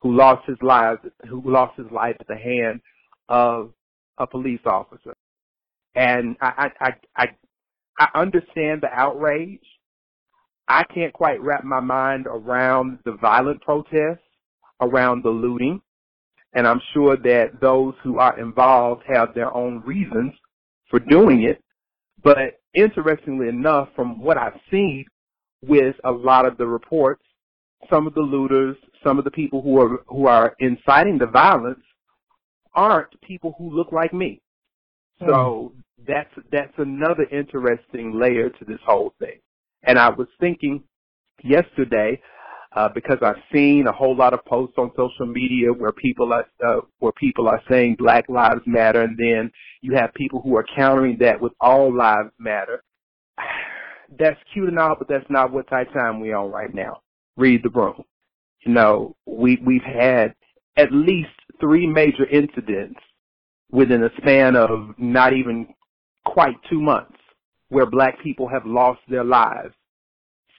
who 0.00 0.14
lost 0.14 0.46
his 0.46 0.58
life, 0.62 0.98
who 1.28 1.42
lost 1.44 1.76
his 1.76 1.90
life 1.90 2.16
at 2.20 2.28
the 2.28 2.36
hand 2.36 2.80
of 3.28 3.72
a 4.18 4.26
police 4.26 4.60
officer. 4.64 5.14
And 5.94 6.36
I, 6.40 6.70
I, 6.80 6.90
I, 7.16 7.26
I 7.98 8.08
understand 8.14 8.82
the 8.82 8.90
outrage. 8.92 9.64
I 10.68 10.84
can't 10.84 11.12
quite 11.12 11.40
wrap 11.40 11.64
my 11.64 11.80
mind 11.80 12.26
around 12.26 12.98
the 13.04 13.12
violent 13.12 13.62
protests, 13.62 14.22
around 14.80 15.24
the 15.24 15.30
looting, 15.30 15.80
and 16.56 16.66
I'm 16.66 16.80
sure 16.94 17.18
that 17.18 17.60
those 17.60 17.92
who 18.02 18.18
are 18.18 18.40
involved 18.40 19.02
have 19.06 19.34
their 19.34 19.54
own 19.54 19.82
reasons 19.84 20.32
for 20.90 20.98
doing 20.98 21.42
it. 21.42 21.62
But 22.24 22.60
interestingly 22.72 23.48
enough, 23.48 23.88
from 23.94 24.18
what 24.22 24.38
I've 24.38 24.58
seen 24.70 25.04
with 25.62 25.96
a 26.02 26.10
lot 26.10 26.46
of 26.46 26.56
the 26.56 26.66
reports, 26.66 27.22
some 27.90 28.06
of 28.06 28.14
the 28.14 28.22
looters, 28.22 28.74
some 29.04 29.18
of 29.18 29.24
the 29.24 29.30
people 29.30 29.60
who 29.60 29.78
are 29.80 30.00
who 30.08 30.26
are 30.26 30.56
inciting 30.58 31.18
the 31.18 31.26
violence 31.26 31.84
aren't 32.74 33.20
people 33.20 33.54
who 33.58 33.70
look 33.70 33.92
like 33.92 34.14
me. 34.14 34.40
So 35.20 35.72
mm. 35.76 36.06
that's 36.08 36.32
that's 36.50 36.72
another 36.78 37.26
interesting 37.30 38.18
layer 38.18 38.48
to 38.48 38.64
this 38.64 38.80
whole 38.86 39.12
thing. 39.18 39.40
And 39.82 39.98
I 39.98 40.08
was 40.08 40.26
thinking 40.40 40.82
yesterday 41.44 42.18
uh, 42.76 42.90
because 42.94 43.16
I've 43.22 43.42
seen 43.52 43.86
a 43.86 43.92
whole 43.92 44.14
lot 44.14 44.34
of 44.34 44.44
posts 44.44 44.74
on 44.76 44.90
social 44.96 45.26
media 45.26 45.72
where 45.72 45.92
people 45.92 46.32
are 46.34 46.46
uh, 46.64 46.82
where 46.98 47.12
people 47.12 47.48
are 47.48 47.62
saying 47.70 47.96
Black 47.98 48.28
Lives 48.28 48.60
Matter, 48.66 49.00
and 49.00 49.16
then 49.18 49.50
you 49.80 49.94
have 49.96 50.12
people 50.12 50.42
who 50.42 50.54
are 50.56 50.66
countering 50.76 51.16
that 51.20 51.40
with 51.40 51.52
All 51.58 51.92
Lives 51.94 52.30
Matter. 52.38 52.84
That's 54.18 54.38
cute 54.52 54.68
and 54.68 54.78
all, 54.78 54.94
but 54.96 55.08
that's 55.08 55.28
not 55.28 55.50
what 55.50 55.68
type 55.68 55.88
of 55.88 55.94
time 55.94 56.20
we're 56.20 56.36
on 56.36 56.52
right 56.52 56.72
now. 56.72 57.00
Read 57.36 57.64
the 57.64 57.70
room. 57.70 58.04
You 58.64 58.72
know, 58.72 59.16
we 59.26 59.58
we've 59.66 59.82
had 59.82 60.32
at 60.76 60.92
least 60.92 61.30
three 61.58 61.88
major 61.88 62.24
incidents 62.24 63.00
within 63.72 64.04
a 64.04 64.10
span 64.18 64.54
of 64.54 64.94
not 64.96 65.32
even 65.32 65.66
quite 66.24 66.54
two 66.70 66.80
months 66.80 67.18
where 67.68 67.84
black 67.84 68.22
people 68.22 68.46
have 68.46 68.64
lost 68.64 69.00
their 69.08 69.24
lives 69.24 69.74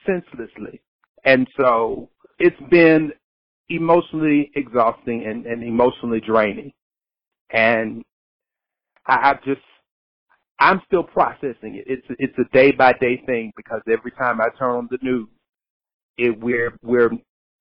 senselessly 0.04 0.82
and 1.28 1.46
so 1.58 2.08
it's 2.38 2.56
been 2.70 3.12
emotionally 3.68 4.50
exhausting 4.54 5.26
and, 5.26 5.44
and 5.44 5.62
emotionally 5.62 6.22
draining. 6.22 6.72
And 7.50 8.02
I, 9.06 9.32
I 9.32 9.34
just, 9.44 9.60
I'm 10.58 10.80
still 10.86 11.02
processing 11.02 11.74
it. 11.76 11.84
It's 11.86 12.06
it's 12.18 12.38
a 12.38 12.56
day 12.56 12.72
by 12.72 12.94
day 12.94 13.22
thing 13.26 13.52
because 13.58 13.82
every 13.92 14.10
time 14.12 14.40
I 14.40 14.48
turn 14.58 14.70
on 14.70 14.88
the 14.90 14.98
news, 15.02 15.28
it 16.16 16.40
we're 16.40 16.72
we're 16.82 17.10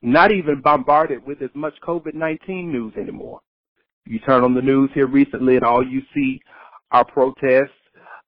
not 0.01 0.31
even 0.31 0.61
bombarded 0.61 1.25
with 1.27 1.41
as 1.41 1.51
much 1.53 1.73
COVID 1.85 2.13
nineteen 2.13 2.71
news 2.71 2.93
anymore. 2.95 3.41
You 4.05 4.19
turn 4.19 4.45
on 4.45 4.55
the 4.55 4.61
news 4.61 4.89
here 4.93 5.07
recently, 5.07 5.57
and 5.57 5.65
all 5.65 5.85
you 5.85 6.01
see 6.13 6.39
are 6.91 7.03
protests. 7.03 7.69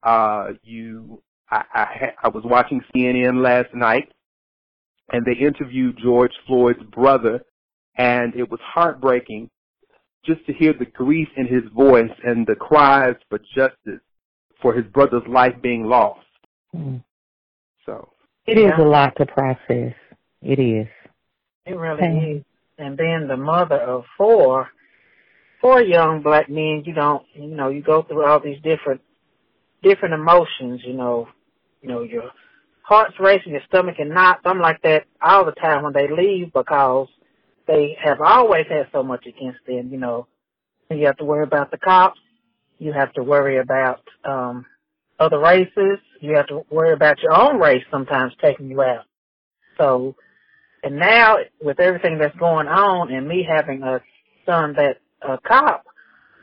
Uh, 0.04 0.50
you, 0.64 1.22
I, 1.50 1.64
I, 1.74 2.12
I 2.24 2.28
was 2.28 2.44
watching 2.46 2.82
CNN 2.94 3.42
last 3.42 3.74
night, 3.74 4.12
and 5.12 5.26
they 5.26 5.34
interviewed 5.34 5.98
George 6.02 6.34
Floyd's 6.48 6.84
brother, 6.92 7.44
and 7.98 8.36
it 8.36 8.50
was 8.50 8.60
heartbreaking 8.64 9.50
just 10.26 10.46
to 10.46 10.54
hear 10.54 10.74
the 10.74 10.86
grief 10.86 11.28
in 11.38 11.48
his 11.48 11.64
voice 11.74 12.12
and 12.24 12.46
the 12.46 12.56
cries 12.56 13.16
for 13.30 13.40
justice 13.56 14.02
for 14.62 14.74
his 14.74 14.86
brother's 14.88 15.28
life 15.28 15.56
being 15.62 15.86
lost. 15.86 16.26
Mm. 16.76 17.04
So 17.86 18.10
it 18.46 18.58
is 18.58 18.72
yeah. 18.78 18.84
a 18.84 18.88
lot 18.88 19.16
to 19.18 19.26
process. 19.26 19.94
It 20.42 20.60
is. 20.60 20.88
It 21.66 21.78
really 21.78 21.94
okay. 21.94 22.32
is. 22.38 22.44
And 22.78 22.98
being 22.98 23.28
the 23.28 23.38
mother 23.38 23.80
of 23.80 24.04
four, 24.18 24.70
four 25.60 25.82
young 25.82 26.22
black 26.22 26.50
men, 26.50 26.84
you 26.86 26.94
don't, 26.94 27.24
you 27.34 27.48
know, 27.48 27.70
you 27.70 27.82
go 27.82 28.04
through 28.04 28.26
all 28.26 28.40
these 28.40 28.62
different, 28.62 29.02
different 29.84 30.14
emotions. 30.14 30.82
You 30.86 30.94
know, 30.94 31.28
you 31.82 31.90
know 31.90 32.04
your 32.04 32.32
heart's 32.90 33.20
racing, 33.20 33.52
your 33.52 33.62
stomach 33.68 33.98
and 34.00 34.10
knots. 34.10 34.42
I'm 34.46 34.60
like 34.60 34.82
that 34.82 35.06
all 35.22 35.46
the 35.46 35.52
time 35.52 35.84
when 35.84 35.94
they 35.94 36.08
leave 36.10 36.52
because 36.52 37.08
they 37.68 37.96
have 38.04 38.20
always 38.20 38.66
had 38.68 38.88
so 38.92 39.04
much 39.04 39.28
against 39.28 39.60
them, 39.68 39.90
you 39.92 40.00
know. 40.00 40.28
You 40.90 41.06
have 41.06 41.18
to 41.18 41.24
worry 41.24 41.44
about 41.44 41.70
the 41.70 41.78
cops. 41.78 42.20
You 42.80 42.92
have 42.92 43.14
to 43.14 43.22
worry 43.24 43.58
about 43.58 44.02
um 44.26 44.66
other 45.20 45.38
races. 45.38 46.00
You 46.20 46.36
have 46.36 46.48
to 46.48 46.66
worry 46.72 46.94
about 46.94 47.22
your 47.22 47.34
own 47.34 47.60
race 47.60 47.84
sometimes 47.92 48.34
taking 48.42 48.70
you 48.70 48.82
out. 48.82 49.06
So, 49.78 50.16
and 50.84 50.96
now 50.96 51.38
with 51.62 51.80
everything 51.80 52.18
that's 52.18 52.36
going 52.38 52.68
on 52.68 53.14
and 53.14 53.28
me 53.28 53.48
having 53.48 53.84
a 53.84 54.02
son 54.48 54.74
that 54.78 54.98
a 55.22 55.38
cop, 55.38 55.86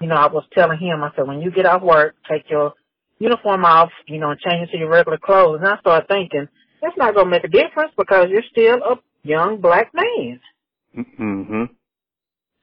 you 0.01 0.07
know, 0.07 0.15
I 0.15 0.29
was 0.29 0.45
telling 0.53 0.79
him, 0.79 1.03
I 1.03 1.11
said, 1.17 1.27
when 1.27 1.41
you 1.41 1.51
get 1.51 1.67
off 1.67 1.83
work, 1.83 2.15
take 2.31 2.49
your 2.49 2.75
uniform 3.19 3.65
off, 3.65 3.91
you 4.07 4.19
know, 4.19 4.31
and 4.31 4.41
change 4.41 4.69
into 4.69 4.79
your 4.79 4.91
regular 4.91 5.19
clothes. 5.19 5.61
And 5.61 5.69
I 5.69 5.79
started 5.81 6.09
thinking, 6.09 6.49
that's 6.83 6.97
not 6.97 7.15
going 7.15 7.27
to 7.27 7.31
make 7.31 7.45
a 7.45 7.49
difference 7.49 7.93
because 7.97 8.27
you're 8.31 8.43
still 8.51 8.77
a 8.77 8.97
young 9.23 9.61
black 9.61 9.93
man. 9.95 10.41
Mm-hmm. 10.97 11.65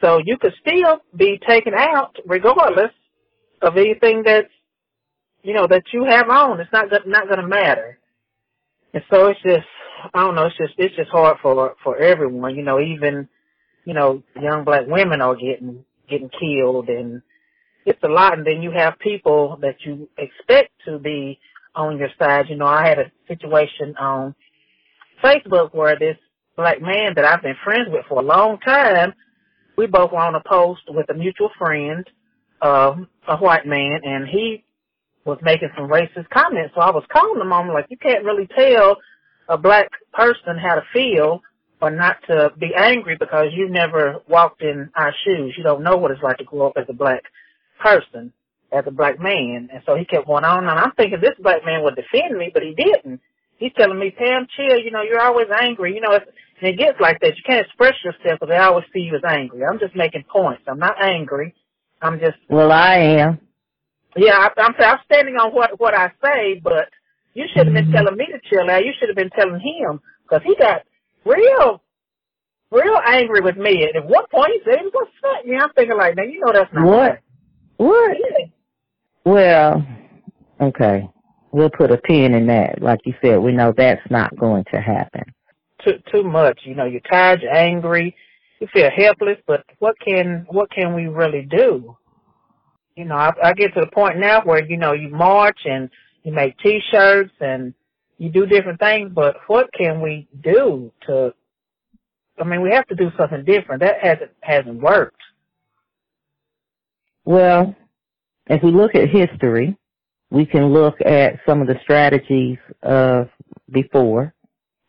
So 0.01 0.21
you 0.23 0.37
could 0.37 0.53
still 0.61 1.01
be 1.15 1.39
taken 1.47 1.73
out 1.73 2.15
regardless 2.25 2.91
of 3.61 3.77
anything 3.77 4.23
that's, 4.25 4.49
you 5.43 5.53
know, 5.53 5.67
that 5.67 5.83
you 5.91 6.05
have 6.05 6.29
on. 6.29 6.59
It's 6.59 6.71
not 6.71 6.87
not 7.05 7.27
going 7.27 7.39
to 7.39 7.47
matter. 7.47 7.97
And 8.93 9.03
so 9.11 9.27
it's 9.27 9.41
just, 9.41 9.67
I 10.13 10.19
don't 10.19 10.35
know, 10.35 10.45
it's 10.45 10.57
just, 10.57 10.73
it's 10.77 10.95
just 10.95 11.09
hard 11.09 11.37
for, 11.41 11.75
for 11.83 11.97
everyone, 11.97 12.55
you 12.55 12.63
know, 12.63 12.79
even, 12.79 13.27
you 13.85 13.93
know, 13.93 14.21
young 14.39 14.63
black 14.63 14.85
women 14.87 15.21
are 15.21 15.35
getting, 15.35 15.83
getting 16.09 16.29
killed 16.29 16.89
and, 16.89 17.21
it's 17.85 18.03
a 18.03 18.07
lot. 18.07 18.37
And 18.37 18.45
then 18.45 18.61
you 18.61 18.71
have 18.71 18.99
people 18.99 19.57
that 19.61 19.77
you 19.85 20.09
expect 20.17 20.71
to 20.85 20.99
be 20.99 21.39
on 21.75 21.97
your 21.97 22.09
side. 22.19 22.49
You 22.49 22.55
know, 22.55 22.65
I 22.67 22.87
had 22.87 22.99
a 22.99 23.11
situation 23.27 23.95
on 23.99 24.35
Facebook 25.23 25.73
where 25.73 25.97
this 25.97 26.17
black 26.55 26.81
man 26.81 27.13
that 27.15 27.25
I've 27.25 27.41
been 27.41 27.55
friends 27.63 27.87
with 27.89 28.05
for 28.07 28.19
a 28.19 28.25
long 28.25 28.59
time, 28.59 29.13
we 29.77 29.87
both 29.87 30.11
were 30.11 30.19
on 30.19 30.35
a 30.35 30.43
post 30.47 30.81
with 30.89 31.09
a 31.09 31.13
mutual 31.13 31.49
friend, 31.57 32.05
uh, 32.61 32.95
a 33.27 33.37
white 33.37 33.65
man, 33.65 34.01
and 34.03 34.27
he 34.27 34.63
was 35.25 35.39
making 35.41 35.69
some 35.75 35.89
racist 35.89 36.29
comments. 36.29 36.73
So 36.75 36.81
I 36.81 36.91
was 36.91 37.03
calling 37.11 37.41
him 37.41 37.53
on 37.53 37.73
like, 37.73 37.87
you 37.89 37.97
can't 37.97 38.25
really 38.25 38.47
tell 38.55 38.97
a 39.49 39.57
black 39.57 39.89
person 40.13 40.57
how 40.57 40.75
to 40.75 40.83
feel 40.93 41.41
or 41.81 41.89
not 41.91 42.17
to 42.27 42.51
be 42.59 42.71
angry 42.77 43.17
because 43.19 43.47
you 43.53 43.69
never 43.69 44.17
walked 44.29 44.61
in 44.61 44.89
our 44.95 45.13
shoes. 45.25 45.55
You 45.57 45.63
don't 45.63 45.83
know 45.83 45.97
what 45.97 46.11
it's 46.11 46.21
like 46.21 46.37
to 46.37 46.43
grow 46.43 46.67
up 46.67 46.73
as 46.77 46.85
a 46.87 46.93
black 46.93 47.23
person 47.83 48.31
as 48.71 48.85
a 48.87 48.91
black 48.91 49.19
man. 49.19 49.69
And 49.71 49.83
so 49.85 49.95
he 49.95 50.05
kept 50.05 50.27
going 50.27 50.45
on 50.45 50.67
and 50.67 50.79
I'm 50.79 50.93
thinking 50.93 51.19
this 51.21 51.37
black 51.39 51.65
man 51.65 51.83
would 51.83 51.95
defend 51.95 52.37
me, 52.37 52.49
but 52.53 52.63
he 52.63 52.73
didn't. 52.73 53.21
He's 53.57 53.71
telling 53.77 53.99
me, 53.99 54.11
Pam, 54.11 54.47
chill, 54.55 54.77
you 54.79 54.91
know, 54.91 55.03
you're 55.03 55.21
always 55.21 55.47
angry. 55.61 55.93
You 55.95 56.01
know, 56.01 56.11
it's, 56.13 56.25
and 56.59 56.69
it 56.69 56.77
gets 56.77 56.99
like 56.99 57.19
that. 57.21 57.35
You 57.37 57.43
can't 57.45 57.65
express 57.65 57.93
yourself 58.03 58.39
because 58.39 58.49
they 58.49 58.57
always 58.57 58.85
see 58.93 59.01
you 59.01 59.15
as 59.15 59.21
angry. 59.27 59.65
I'm 59.65 59.79
just 59.79 59.95
making 59.95 60.23
points. 60.31 60.63
I'm 60.67 60.79
not 60.79 61.01
angry. 61.01 61.53
I'm 62.01 62.19
just. 62.19 62.37
Well, 62.49 62.71
I 62.71 62.95
am. 62.95 63.39
Yeah, 64.15 64.33
I, 64.33 64.61
I'm, 64.61 64.73
I'm 64.77 64.99
standing 65.05 65.35
on 65.35 65.53
what, 65.53 65.79
what 65.79 65.93
I 65.93 66.11
say, 66.23 66.59
but 66.63 66.89
you 67.33 67.45
should 67.53 67.65
have 67.65 67.73
been 67.73 67.85
mm-hmm. 67.85 67.93
telling 67.93 68.17
me 68.17 68.27
to 68.27 68.39
chill 68.49 68.69
out. 68.69 68.85
You 68.85 68.93
should 68.99 69.09
have 69.09 69.15
been 69.15 69.31
telling 69.31 69.59
him 69.59 69.99
because 70.23 70.41
he 70.45 70.55
got 70.55 70.83
real, 71.25 71.81
real 72.71 72.99
angry 73.05 73.41
with 73.41 73.57
me. 73.57 73.83
And 73.83 73.95
at 73.95 74.07
one 74.07 74.25
point 74.31 74.51
he 74.53 74.61
said 74.63 74.79
he 74.79 74.85
was 74.85 74.93
going 74.93 75.05
to 75.07 75.11
smack 75.19 75.45
me. 75.45 75.57
I'm 75.57 75.73
thinking 75.73 75.97
like, 75.97 76.15
man, 76.15 76.29
you 76.31 76.39
know 76.39 76.53
that's 76.53 76.73
not 76.73 76.85
what? 76.85 76.97
Right. 76.97 77.19
What? 77.77 78.17
Well, 79.25 79.85
Okay. 80.63 81.09
We'll 81.51 81.69
put 81.69 81.91
a 81.91 81.97
pin 81.97 82.33
in 82.33 82.47
that. 82.47 82.81
Like 82.81 83.01
you 83.05 83.13
said, 83.21 83.37
we 83.37 83.51
know 83.51 83.73
that's 83.75 84.01
not 84.09 84.35
going 84.37 84.65
to 84.73 84.81
happen. 84.81 85.23
Too 85.85 85.99
too 86.11 86.23
much. 86.23 86.61
You 86.63 86.75
know, 86.75 86.85
you're 86.85 87.01
tired, 87.01 87.41
you're 87.41 87.53
angry, 87.53 88.15
you 88.59 88.67
feel 88.73 88.89
helpless, 88.95 89.37
but 89.45 89.63
what 89.79 89.95
can 89.99 90.45
what 90.49 90.71
can 90.71 90.95
we 90.95 91.07
really 91.07 91.43
do? 91.43 91.95
You 92.95 93.05
know, 93.05 93.15
I, 93.15 93.33
I 93.43 93.53
get 93.53 93.73
to 93.73 93.81
the 93.81 93.87
point 93.87 94.19
now 94.19 94.41
where, 94.43 94.63
you 94.63 94.77
know, 94.77 94.93
you 94.93 95.09
march 95.09 95.59
and 95.65 95.89
you 96.23 96.31
make 96.31 96.57
t-shirts 96.59 97.33
and 97.39 97.73
you 98.17 98.29
do 98.29 98.45
different 98.45 98.79
things, 98.79 99.11
but 99.13 99.35
what 99.47 99.73
can 99.73 99.99
we 99.99 100.27
do 100.43 100.91
to, 101.07 101.33
I 102.39 102.43
mean, 102.43 102.61
we 102.61 102.69
have 102.71 102.87
to 102.87 102.95
do 102.95 103.11
something 103.17 103.43
different. 103.45 103.81
That 103.81 103.95
hasn't, 103.99 104.31
hasn't 104.41 104.79
worked. 104.79 105.21
Well, 107.25 107.75
if 108.47 108.61
we 108.63 108.71
look 108.71 108.95
at 108.95 109.09
history, 109.09 109.77
we 110.29 110.45
can 110.45 110.73
look 110.73 110.95
at 111.05 111.39
some 111.47 111.61
of 111.61 111.67
the 111.67 111.79
strategies 111.83 112.57
of 112.81 113.29
before 113.71 114.33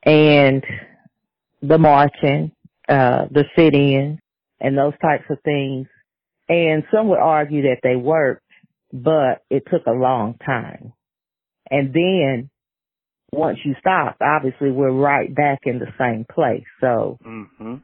and 0.02 0.64
the 1.62 1.78
marching, 1.78 2.52
uh, 2.88 3.26
the 3.30 3.44
sit-in 3.56 4.18
and 4.60 4.76
those 4.76 4.94
types 5.00 5.24
of 5.30 5.38
things. 5.44 5.86
And 6.48 6.84
some 6.92 7.08
would 7.08 7.18
argue 7.18 7.62
that 7.62 7.80
they 7.82 7.96
worked, 7.96 8.42
but 8.92 9.42
it 9.50 9.64
took 9.70 9.86
a 9.86 9.92
long 9.92 10.36
time. 10.44 10.92
And 11.70 11.92
then 11.92 12.50
once 13.32 13.58
you 13.64 13.74
stop, 13.80 14.16
obviously 14.20 14.70
we're 14.70 14.90
right 14.90 15.34
back 15.34 15.60
in 15.64 15.78
the 15.78 15.92
same 15.98 16.26
place. 16.32 16.64
So 16.80 17.18
hmm 17.22 17.76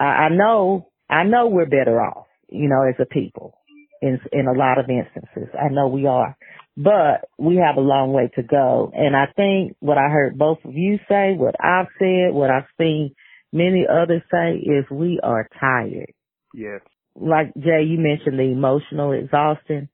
I, 0.00 0.04
I 0.04 0.28
know, 0.30 0.88
I 1.08 1.22
know 1.22 1.48
we're 1.48 1.66
better 1.66 2.00
off, 2.00 2.26
you 2.48 2.68
know, 2.68 2.82
as 2.82 2.96
a 2.98 3.06
people 3.06 3.58
in, 4.04 4.20
in 4.32 4.46
a 4.46 4.52
lot 4.52 4.78
of 4.78 4.90
instances. 4.90 5.48
I 5.58 5.72
know 5.72 5.88
we 5.88 6.06
are, 6.06 6.36
but 6.76 7.28
we 7.38 7.56
have 7.56 7.76
a 7.76 7.80
long 7.80 8.12
way 8.12 8.30
to 8.36 8.42
go. 8.42 8.92
And 8.94 9.16
I 9.16 9.24
think 9.34 9.76
what 9.80 9.96
I 9.96 10.10
heard 10.10 10.36
both 10.36 10.58
of 10.64 10.74
you 10.74 10.98
say, 11.08 11.34
what 11.36 11.54
I've 11.58 11.86
said, 11.98 12.34
what 12.34 12.50
I've 12.50 12.68
seen 12.78 13.14
many 13.52 13.86
others 13.90 14.22
say 14.30 14.56
is 14.56 14.84
we 14.90 15.20
are 15.22 15.48
tired. 15.58 16.12
Yes. 16.52 16.80
Like 17.16 17.54
Jay, 17.54 17.84
you 17.86 17.98
mentioned 17.98 18.38
the 18.38 18.52
emotional 18.52 19.12
exhaustion. 19.12 19.88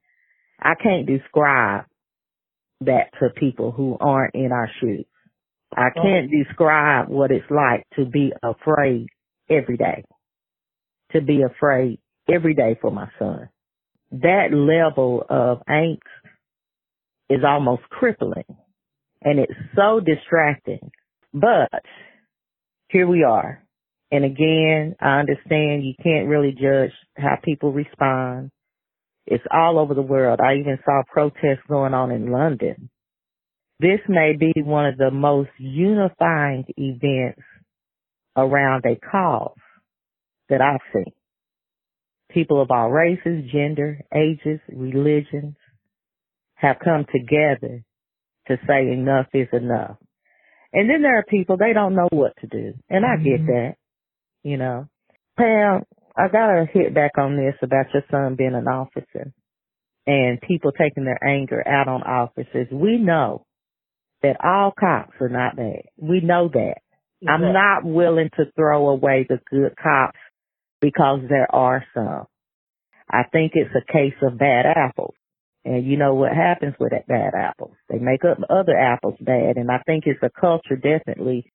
I 0.59 0.73
can't 0.81 1.07
describe 1.07 1.85
that 2.81 3.11
to 3.19 3.29
people 3.29 3.71
who 3.71 3.97
aren't 3.99 4.35
in 4.35 4.51
our 4.51 4.69
shoes. 4.81 5.05
I 5.73 5.87
oh. 5.95 6.01
can't 6.01 6.29
describe 6.29 7.07
what 7.07 7.31
it's 7.31 7.49
like 7.49 7.85
to 7.95 8.05
be 8.05 8.33
afraid 8.43 9.07
every 9.49 9.77
day. 9.77 10.03
To 11.13 11.21
be 11.21 11.43
afraid 11.43 11.99
every 12.29 12.55
day 12.55 12.77
for 12.81 12.91
my 12.91 13.07
son. 13.17 13.49
That 14.11 14.49
level 14.51 15.23
of 15.29 15.59
angst 15.69 15.99
is 17.29 17.39
almost 17.47 17.83
crippling 17.83 18.43
and 19.21 19.39
it's 19.39 19.53
so 19.75 19.99
distracting. 19.99 20.91
But 21.33 21.69
here 22.89 23.07
we 23.07 23.23
are. 23.23 23.63
And 24.11 24.25
again, 24.25 24.95
I 24.99 25.19
understand 25.19 25.85
you 25.85 25.93
can't 26.03 26.27
really 26.27 26.51
judge 26.51 26.91
how 27.15 27.37
people 27.41 27.71
respond. 27.71 28.51
It's 29.25 29.43
all 29.51 29.79
over 29.79 29.93
the 29.93 30.01
world. 30.01 30.39
I 30.41 30.55
even 30.55 30.79
saw 30.83 31.03
protests 31.07 31.63
going 31.69 31.93
on 31.93 32.11
in 32.11 32.31
London. 32.31 32.89
This 33.79 33.99
may 34.09 34.33
be 34.37 34.51
one 34.61 34.85
of 34.85 34.97
the 34.97 35.11
most 35.11 35.49
unifying 35.57 36.65
events 36.77 37.41
around 38.35 38.83
a 38.85 38.95
cause 38.97 39.55
that 40.49 40.61
I've 40.61 40.81
seen. 40.93 41.13
People 42.33 42.61
of 42.61 42.71
all 42.71 42.89
races, 42.89 43.49
gender, 43.51 43.99
ages, 44.13 44.59
religions 44.69 45.55
have 46.55 46.77
come 46.83 47.05
together 47.11 47.83
to 48.47 48.57
say 48.67 48.91
enough 48.91 49.27
is 49.33 49.47
enough. 49.51 49.97
And 50.73 50.89
then 50.89 51.01
there 51.01 51.17
are 51.17 51.25
people, 51.27 51.57
they 51.57 51.73
don't 51.73 51.95
know 51.95 52.07
what 52.11 52.33
to 52.41 52.47
do. 52.47 52.73
And 52.89 53.05
I 53.05 53.17
get 53.17 53.41
mm-hmm. 53.41 53.47
that, 53.47 53.75
you 54.43 54.57
know. 54.57 54.87
Pam, 55.37 55.83
I 56.15 56.27
gotta 56.27 56.65
hit 56.71 56.93
back 56.93 57.11
on 57.17 57.35
this 57.35 57.55
about 57.61 57.87
your 57.93 58.03
son 58.09 58.35
being 58.35 58.55
an 58.55 58.67
officer 58.67 59.33
and 60.07 60.41
people 60.41 60.71
taking 60.71 61.05
their 61.05 61.23
anger 61.23 61.65
out 61.67 61.87
on 61.87 62.03
officers. 62.03 62.67
We 62.71 62.97
know 62.97 63.45
that 64.21 64.37
all 64.43 64.71
cops 64.77 65.13
are 65.19 65.29
not 65.29 65.55
bad. 65.55 65.83
We 65.97 66.21
know 66.21 66.49
that. 66.53 66.77
I'm 67.27 67.53
not 67.53 67.85
willing 67.85 68.31
to 68.37 68.45
throw 68.55 68.89
away 68.89 69.27
the 69.29 69.39
good 69.51 69.75
cops 69.81 70.17
because 70.81 71.19
there 71.29 71.53
are 71.53 71.85
some. 71.93 72.25
I 73.09 73.23
think 73.31 73.53
it's 73.55 73.75
a 73.75 73.91
case 73.91 74.15
of 74.21 74.37
bad 74.37 74.65
apples. 74.65 75.13
And 75.63 75.85
you 75.85 75.97
know 75.97 76.15
what 76.15 76.31
happens 76.33 76.75
with 76.79 76.91
that 76.91 77.07
bad 77.07 77.33
apples? 77.37 77.75
They 77.87 77.99
make 77.99 78.25
up 78.25 78.39
other 78.49 78.75
apples 78.75 79.15
bad. 79.21 79.57
And 79.57 79.69
I 79.69 79.79
think 79.85 80.05
it's 80.07 80.23
a 80.23 80.31
culture 80.41 80.75
definitely 80.75 81.51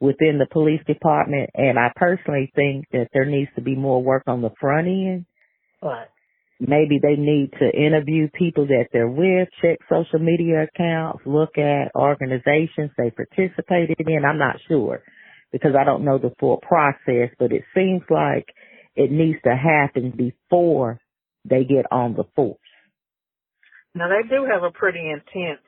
within 0.00 0.38
the 0.38 0.46
police 0.50 0.82
department. 0.86 1.50
And 1.54 1.78
I 1.78 1.90
personally 1.96 2.52
think 2.54 2.84
that 2.92 3.08
there 3.12 3.24
needs 3.24 3.50
to 3.56 3.62
be 3.62 3.74
more 3.74 4.02
work 4.02 4.24
on 4.28 4.42
the 4.42 4.50
front 4.60 4.86
end. 4.86 5.26
Right. 5.82 6.06
Maybe 6.60 6.98
they 7.00 7.14
need 7.14 7.52
to 7.60 7.70
interview 7.70 8.28
people 8.32 8.66
that 8.66 8.86
they're 8.92 9.08
with, 9.08 9.48
check 9.62 9.78
social 9.88 10.18
media 10.18 10.64
accounts, 10.64 11.22
look 11.24 11.56
at 11.56 11.94
organizations 11.94 12.90
they 12.96 13.10
participated 13.10 13.96
in. 14.00 14.24
I'm 14.24 14.38
not 14.38 14.56
sure 14.68 15.02
because 15.52 15.72
I 15.78 15.84
don't 15.84 16.04
know 16.04 16.18
the 16.18 16.34
full 16.40 16.58
process, 16.58 17.30
but 17.38 17.52
it 17.52 17.62
seems 17.74 18.02
like 18.10 18.46
it 18.98 19.12
needs 19.12 19.38
to 19.44 19.54
happen 19.54 20.10
before 20.10 21.00
they 21.48 21.62
get 21.64 21.86
on 21.92 22.14
the 22.14 22.24
force. 22.34 22.58
Now 23.94 24.08
they 24.08 24.28
do 24.28 24.44
have 24.52 24.64
a 24.64 24.72
pretty 24.72 25.08
intense 25.08 25.62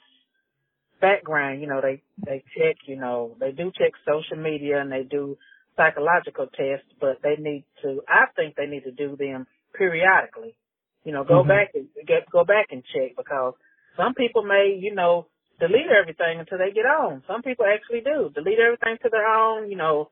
background. 1.01 1.61
You 1.61 1.69
know, 1.69 1.81
they 1.81 2.03
they 2.27 2.43
check. 2.59 2.77
You 2.87 2.97
know, 2.97 3.37
they 3.39 3.53
do 3.53 3.71
check 3.79 3.93
social 4.05 4.37
media 4.43 4.81
and 4.81 4.91
they 4.91 5.05
do 5.05 5.39
psychological 5.77 6.47
tests, 6.47 6.91
but 7.01 7.19
they 7.23 7.37
need 7.39 7.65
to. 7.83 8.03
I 8.09 8.27
think 8.35 8.57
they 8.57 8.67
need 8.67 8.85
to 8.85 8.91
do 8.91 9.17
them 9.17 9.47
periodically. 9.79 10.57
You 11.05 11.13
know, 11.13 11.25
go 11.25 11.45
Mhm. 11.45 11.49
back 11.49 11.69
and 11.75 11.87
get 12.07 12.29
go 12.31 12.45
back 12.45 12.67
and 12.73 12.83
check 12.93 13.17
because 13.17 13.55
some 13.97 14.15
people 14.15 14.43
may, 14.43 14.77
you 14.79 14.95
know, 14.95 15.27
delete 15.61 15.87
everything 15.87 16.41
until 16.41 16.59
they 16.59 16.73
get 16.73 16.85
on. 16.85 17.23
Some 17.29 17.43
people 17.43 17.65
actually 17.65 18.01
do 18.01 18.31
delete 18.35 18.59
everything 18.59 18.99
to 19.03 19.09
their 19.09 19.27
own. 19.27 19.71
You 19.71 19.77
know, 19.77 20.11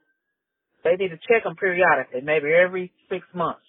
they 0.85 0.97
need 0.97 1.09
to 1.09 1.19
check 1.29 1.45
them 1.45 1.57
periodically, 1.57 2.21
maybe 2.23 2.49
every 2.53 2.93
six 3.09 3.25
months, 3.35 3.67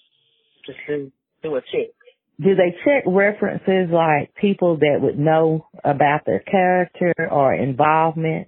just 0.66 0.80
to 0.88 1.12
do 1.44 1.56
a 1.56 1.62
check. 1.62 1.94
Do 2.42 2.56
they 2.56 2.72
check 2.86 3.04
references 3.06 3.90
like 3.92 4.34
people 4.36 4.78
that 4.78 5.00
would 5.02 5.20
know 5.20 5.68
about 5.84 6.22
their 6.26 6.40
character 6.40 7.14
or 7.30 7.54
involvement? 7.54 8.48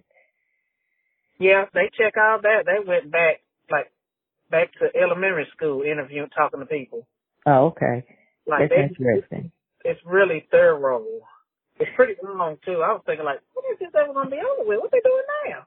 Yeah, 1.40 1.66
they 1.74 1.90
check 1.98 2.14
all 2.18 2.40
that. 2.42 2.64
They 2.66 2.88
went 2.88 3.12
back, 3.12 3.42
like, 3.70 3.92
back 4.50 4.72
to 4.80 4.88
elementary 4.98 5.48
school 5.58 5.82
interviewing, 5.82 6.30
talking 6.30 6.60
to 6.60 6.66
people. 6.66 7.08
Oh, 7.46 7.74
okay. 7.74 8.06
Like, 8.48 8.70
That's 8.70 8.94
they, 8.98 9.04
interesting. 9.04 9.52
it's 9.84 10.00
really 10.06 10.48
thorough. 10.52 11.04
It's 11.80 11.90
pretty 11.96 12.14
long 12.24 12.58
too. 12.64 12.84
I 12.86 12.94
was 12.94 13.02
thinking, 13.06 13.26
like, 13.26 13.40
what 13.54 13.66
is 13.74 13.80
this 13.80 13.90
ever 14.00 14.14
gonna 14.14 14.30
be 14.30 14.38
over 14.38 14.70
with? 14.70 14.80
What 14.80 14.92
they 14.92 15.02
doing 15.04 15.24
now? 15.50 15.66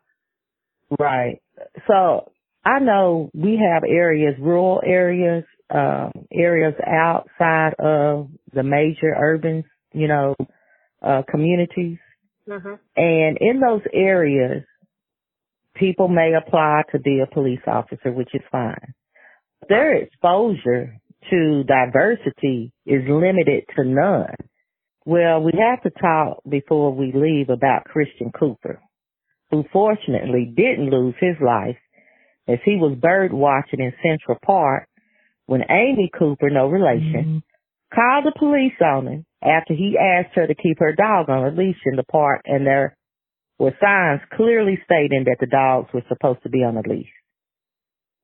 Right. 0.98 1.42
So 1.88 2.30
I 2.64 2.78
know 2.78 3.30
we 3.34 3.60
have 3.72 3.84
areas, 3.84 4.34
rural 4.38 4.82
areas, 4.84 5.44
um, 5.70 6.12
areas 6.32 6.74
outside 6.86 7.74
of 7.78 8.28
the 8.52 8.62
major 8.62 9.14
urban, 9.16 9.64
you 9.92 10.08
know, 10.08 10.34
uh, 11.02 11.22
communities. 11.30 11.98
Mhm. 12.48 12.78
And 12.96 13.38
in 13.38 13.60
those 13.60 13.82
areas, 13.92 14.64
people 15.74 16.08
may 16.08 16.34
apply 16.34 16.84
to 16.92 16.98
be 16.98 17.20
a 17.20 17.26
police 17.26 17.66
officer, 17.66 18.12
which 18.12 18.34
is 18.34 18.42
fine. 18.50 18.94
Their 19.68 19.94
exposure 19.94 20.94
to 21.30 21.64
diversity 21.64 22.72
is 22.86 23.06
limited 23.08 23.64
to 23.76 23.84
none. 23.84 24.34
Well, 25.06 25.42
we 25.42 25.52
have 25.58 25.82
to 25.82 25.90
talk 25.90 26.38
before 26.48 26.92
we 26.92 27.12
leave 27.12 27.50
about 27.50 27.84
Christian 27.84 28.30
Cooper, 28.32 28.80
who 29.50 29.64
fortunately 29.72 30.46
didn't 30.46 30.90
lose 30.90 31.14
his 31.18 31.36
life 31.40 31.78
as 32.48 32.58
he 32.64 32.76
was 32.76 32.98
bird 33.00 33.32
watching 33.32 33.80
in 33.80 33.92
Central 34.02 34.38
Park 34.44 34.88
when 35.46 35.62
Amy 35.70 36.10
Cooper, 36.16 36.50
no 36.50 36.68
relation, 36.68 37.42
mm-hmm. 37.42 37.94
called 37.94 38.24
the 38.24 38.38
police 38.38 38.78
on 38.80 39.06
him 39.06 39.26
after 39.42 39.74
he 39.74 39.96
asked 39.98 40.34
her 40.34 40.46
to 40.46 40.54
keep 40.54 40.78
her 40.78 40.94
dog 40.94 41.28
on 41.28 41.44
a 41.44 41.50
leash 41.50 41.80
in 41.84 41.96
the 41.96 42.04
park 42.04 42.42
and 42.44 42.66
there 42.66 42.96
were 43.58 43.76
signs 43.80 44.20
clearly 44.36 44.78
stating 44.84 45.24
that 45.24 45.36
the 45.40 45.46
dogs 45.46 45.88
were 45.92 46.02
supposed 46.08 46.42
to 46.42 46.48
be 46.48 46.58
on 46.58 46.76
a 46.76 46.82
leash. 46.88 47.12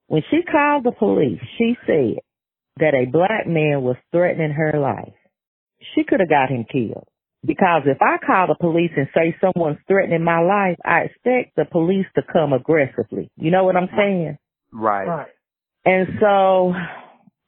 When 0.08 0.22
she 0.30 0.42
called 0.42 0.84
the 0.84 0.92
police, 0.92 1.40
she 1.56 1.76
said 1.86 2.18
that 2.78 2.94
a 2.94 3.10
black 3.10 3.46
man 3.46 3.82
was 3.82 3.96
threatening 4.10 4.52
her 4.52 4.78
life. 4.80 5.14
She 5.94 6.04
could 6.04 6.20
have 6.20 6.28
got 6.28 6.50
him 6.50 6.64
killed. 6.70 7.06
Because 7.44 7.82
if 7.86 7.98
I 8.02 8.18
call 8.24 8.48
the 8.48 8.56
police 8.60 8.90
and 8.96 9.08
say 9.14 9.34
someone's 9.40 9.78
threatening 9.88 10.22
my 10.22 10.40
life, 10.40 10.76
I 10.84 11.08
expect 11.08 11.56
the 11.56 11.64
police 11.64 12.06
to 12.16 12.22
come 12.30 12.52
aggressively. 12.52 13.30
You 13.36 13.50
know 13.50 13.64
what 13.64 13.76
I'm 13.76 13.88
saying? 13.96 14.36
Right. 14.72 15.06
Right. 15.06 15.28
And 15.84 16.08
so 16.20 16.74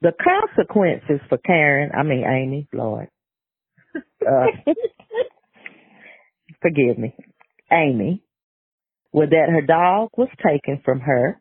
the 0.01 0.13
consequences 0.13 1.21
for 1.29 1.39
Karen, 1.39 1.91
I 1.95 2.03
mean 2.05 2.25
Amy, 2.27 2.69
Lord, 2.73 3.09
uh, 3.95 4.47
forgive 6.63 6.99
me, 6.99 7.15
Amy, 7.71 8.23
was 9.13 9.29
that 9.31 9.53
her 9.53 9.61
dog 9.61 10.09
was 10.17 10.29
taken 10.45 10.81
from 10.85 11.01
her. 11.01 11.39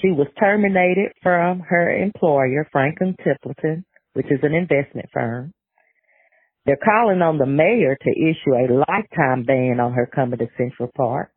She 0.00 0.08
was 0.08 0.26
terminated 0.38 1.12
from 1.22 1.60
her 1.60 1.94
employer, 2.02 2.66
Franklin 2.72 3.14
Templeton, 3.22 3.84
which 4.14 4.26
is 4.26 4.40
an 4.42 4.54
investment 4.54 5.08
firm. 5.12 5.52
They're 6.64 6.76
calling 6.76 7.22
on 7.22 7.38
the 7.38 7.46
mayor 7.46 7.96
to 7.96 8.10
issue 8.10 8.54
a 8.54 8.70
lifetime 8.70 9.44
ban 9.44 9.80
on 9.80 9.94
her 9.94 10.06
coming 10.06 10.38
to 10.38 10.46
Central 10.56 10.90
Park. 10.96 11.32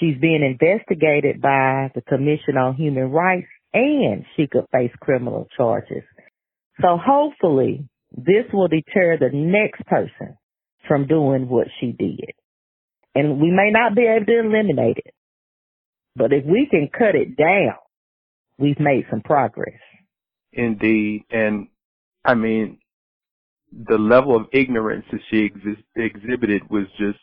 She's 0.00 0.18
being 0.20 0.42
investigated 0.42 1.40
by 1.40 1.90
the 1.94 2.02
Commission 2.02 2.56
on 2.56 2.74
Human 2.74 3.10
Rights 3.10 3.46
and 3.72 4.24
she 4.36 4.46
could 4.46 4.64
face 4.72 4.90
criminal 5.00 5.46
charges. 5.56 6.02
So 6.80 6.98
hopefully 6.98 7.88
this 8.12 8.44
will 8.52 8.68
deter 8.68 9.16
the 9.18 9.30
next 9.32 9.86
person 9.86 10.36
from 10.88 11.06
doing 11.06 11.48
what 11.48 11.68
she 11.80 11.92
did. 11.92 12.32
And 13.14 13.40
we 13.40 13.50
may 13.50 13.70
not 13.70 13.94
be 13.94 14.02
able 14.02 14.26
to 14.26 14.40
eliminate 14.40 14.98
it, 14.98 15.14
but 16.14 16.32
if 16.32 16.44
we 16.44 16.66
can 16.70 16.88
cut 16.92 17.14
it 17.14 17.36
down, 17.36 17.76
we've 18.58 18.80
made 18.80 19.06
some 19.10 19.22
progress. 19.22 19.80
Indeed. 20.52 21.24
And 21.30 21.68
I 22.24 22.34
mean, 22.34 22.78
the 23.84 23.98
level 23.98 24.34
of 24.34 24.46
ignorance 24.52 25.04
that 25.12 25.20
she 25.30 25.46
ex- 25.46 25.80
exhibited 25.96 26.62
was 26.70 26.86
just 26.98 27.18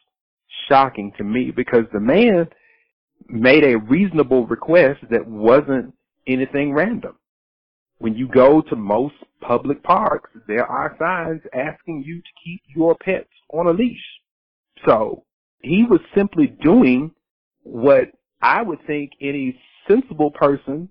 shocking 0.67 1.11
to 1.17 1.23
me 1.23 1.51
because 1.51 1.85
the 1.91 1.99
man 1.99 2.47
made 3.27 3.63
a 3.63 3.77
reasonable 3.77 4.45
request 4.45 4.99
that 5.09 5.25
wasn't 5.25 5.93
anything 6.27 6.73
random. 6.73 7.15
When 7.97 8.15
you 8.15 8.27
go 8.27 8.61
to 8.61 8.75
most 8.75 9.15
public 9.41 9.81
parks, 9.83 10.29
there 10.47 10.65
are 10.65 10.95
signs 10.99 11.41
asking 11.53 12.03
you 12.05 12.17
to 12.17 12.29
keep 12.43 12.61
your 12.75 12.95
pets 12.95 13.29
on 13.49 13.67
a 13.67 13.71
leash. 13.71 14.03
So 14.85 15.23
he 15.61 15.85
was 15.89 16.01
simply 16.15 16.47
doing 16.61 17.11
what 17.63 18.09
I 18.41 18.61
would 18.61 18.85
think 18.85 19.11
any 19.21 19.57
sensible 19.87 20.31
person 20.31 20.89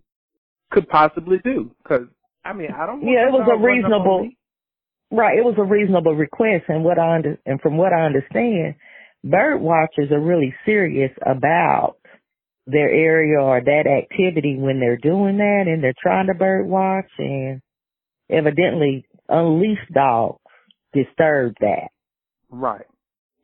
could 0.71 0.89
possibly 0.89 1.39
do. 1.45 1.71
Cause 1.87 2.07
I 2.45 2.53
mean, 2.53 2.69
I 2.75 2.87
don't. 2.87 3.03
Yeah, 3.03 3.29
it 3.29 3.33
was 3.33 3.47
a 3.53 3.57
reasonable. 3.57 4.29
Right, 5.15 5.37
it 5.37 5.45
was 5.45 5.57
a 5.59 5.63
reasonable 5.63 6.15
request, 6.15 6.65
and 6.69 6.85
what 6.85 6.99
I 6.99 7.17
under, 7.17 7.39
and 7.45 7.61
from 7.61 7.77
what 7.77 7.93
I 7.93 8.07
understand, 8.07 8.77
bird 9.23 9.61
watchers 9.61 10.11
are 10.11 10.19
really 10.19 10.55
serious 10.65 11.13
about 11.21 11.97
their 12.67 12.89
area 12.89 13.39
or 13.39 13.61
that 13.61 13.87
activity 13.87 14.57
when 14.57 14.81
they're 14.81 14.97
doing 14.97 15.37
that, 15.37 15.65
and 15.67 15.85
they're 15.85 15.93
trying 16.03 16.29
to 16.29 16.35
bird 16.35 16.67
watch, 16.67 17.11
and 17.19 17.61
evidently 18.31 19.05
unleashed 19.29 19.93
dogs 19.93 20.39
disturb 20.95 21.57
that. 21.61 21.89
Right. 22.49 22.87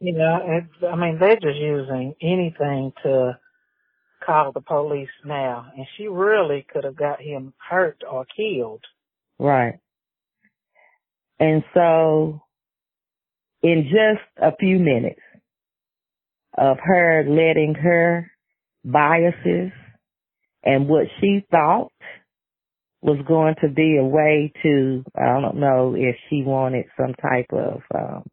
Yeah, 0.00 0.38
it's, 0.44 0.84
I 0.90 0.96
mean 0.96 1.18
they're 1.20 1.34
just 1.34 1.58
using 1.58 2.14
anything 2.22 2.92
to 3.02 3.38
call 4.24 4.52
the 4.52 4.62
police 4.62 5.08
now, 5.22 5.66
and 5.76 5.86
she 5.96 6.08
really 6.08 6.66
could 6.72 6.84
have 6.84 6.96
got 6.96 7.20
him 7.20 7.52
hurt 7.68 8.02
or 8.10 8.24
killed. 8.34 8.84
Right. 9.38 9.80
And 11.40 11.62
so, 11.74 12.40
in 13.62 13.84
just 13.90 14.26
a 14.40 14.56
few 14.56 14.78
minutes 14.78 15.20
of 16.56 16.78
her 16.82 17.24
letting 17.28 17.74
her 17.80 18.30
biases 18.84 19.72
and 20.64 20.88
what 20.88 21.06
she 21.20 21.44
thought 21.50 21.92
was 23.00 23.18
going 23.28 23.54
to 23.62 23.68
be 23.68 23.96
a 23.96 24.04
way 24.04 24.52
to, 24.62 25.04
I 25.16 25.40
don't 25.40 25.60
know 25.60 25.94
if 25.96 26.16
she 26.28 26.42
wanted 26.44 26.86
some 26.96 27.14
type 27.14 27.46
of 27.52 27.80
um, 27.94 28.24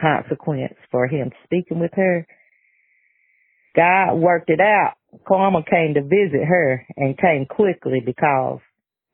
consequence 0.00 0.74
for 0.90 1.06
him 1.06 1.30
speaking 1.44 1.80
with 1.80 1.92
her. 1.94 2.26
God 3.74 4.16
worked 4.16 4.50
it 4.50 4.60
out. 4.60 4.94
Karma 5.26 5.62
came 5.68 5.94
to 5.94 6.02
visit 6.02 6.44
her 6.46 6.86
and 6.96 7.18
came 7.18 7.46
quickly 7.46 8.00
because 8.04 8.58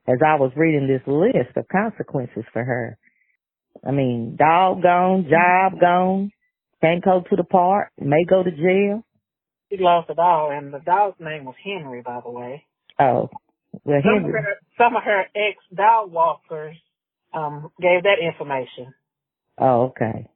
as 0.08 0.18
I 0.24 0.34
was 0.36 0.52
reading 0.56 0.88
this 0.88 1.06
list 1.06 1.56
of 1.56 1.68
consequences 1.68 2.44
for 2.52 2.64
her, 2.64 2.98
I 3.86 3.90
mean, 3.92 4.36
dog 4.38 4.82
gone, 4.82 5.26
job 5.30 5.80
gone, 5.80 6.32
can't 6.80 7.04
go 7.04 7.22
to 7.28 7.36
the 7.36 7.44
park, 7.44 7.90
may 8.00 8.24
go 8.28 8.42
to 8.42 8.50
jail. 8.50 9.04
She 9.70 9.78
lost 9.78 10.10
a 10.10 10.14
dog, 10.14 10.52
and 10.52 10.72
the 10.72 10.78
dog's 10.80 11.20
name 11.20 11.44
was 11.44 11.54
Henry, 11.62 12.02
by 12.02 12.20
the 12.24 12.30
way. 12.30 12.64
Oh, 12.98 13.28
well, 13.84 14.00
Some 14.02 14.16
of 14.16 14.22
Henry. 14.22 14.32
her, 14.32 14.54
some 14.78 14.96
of 14.96 15.02
her 15.02 15.22
ex 15.34 15.58
dog 15.74 16.10
walkers 16.12 16.76
um 17.34 17.70
gave 17.80 18.02
that 18.04 18.16
information. 18.24 18.94
Oh, 19.58 19.86
okay. 19.92 20.28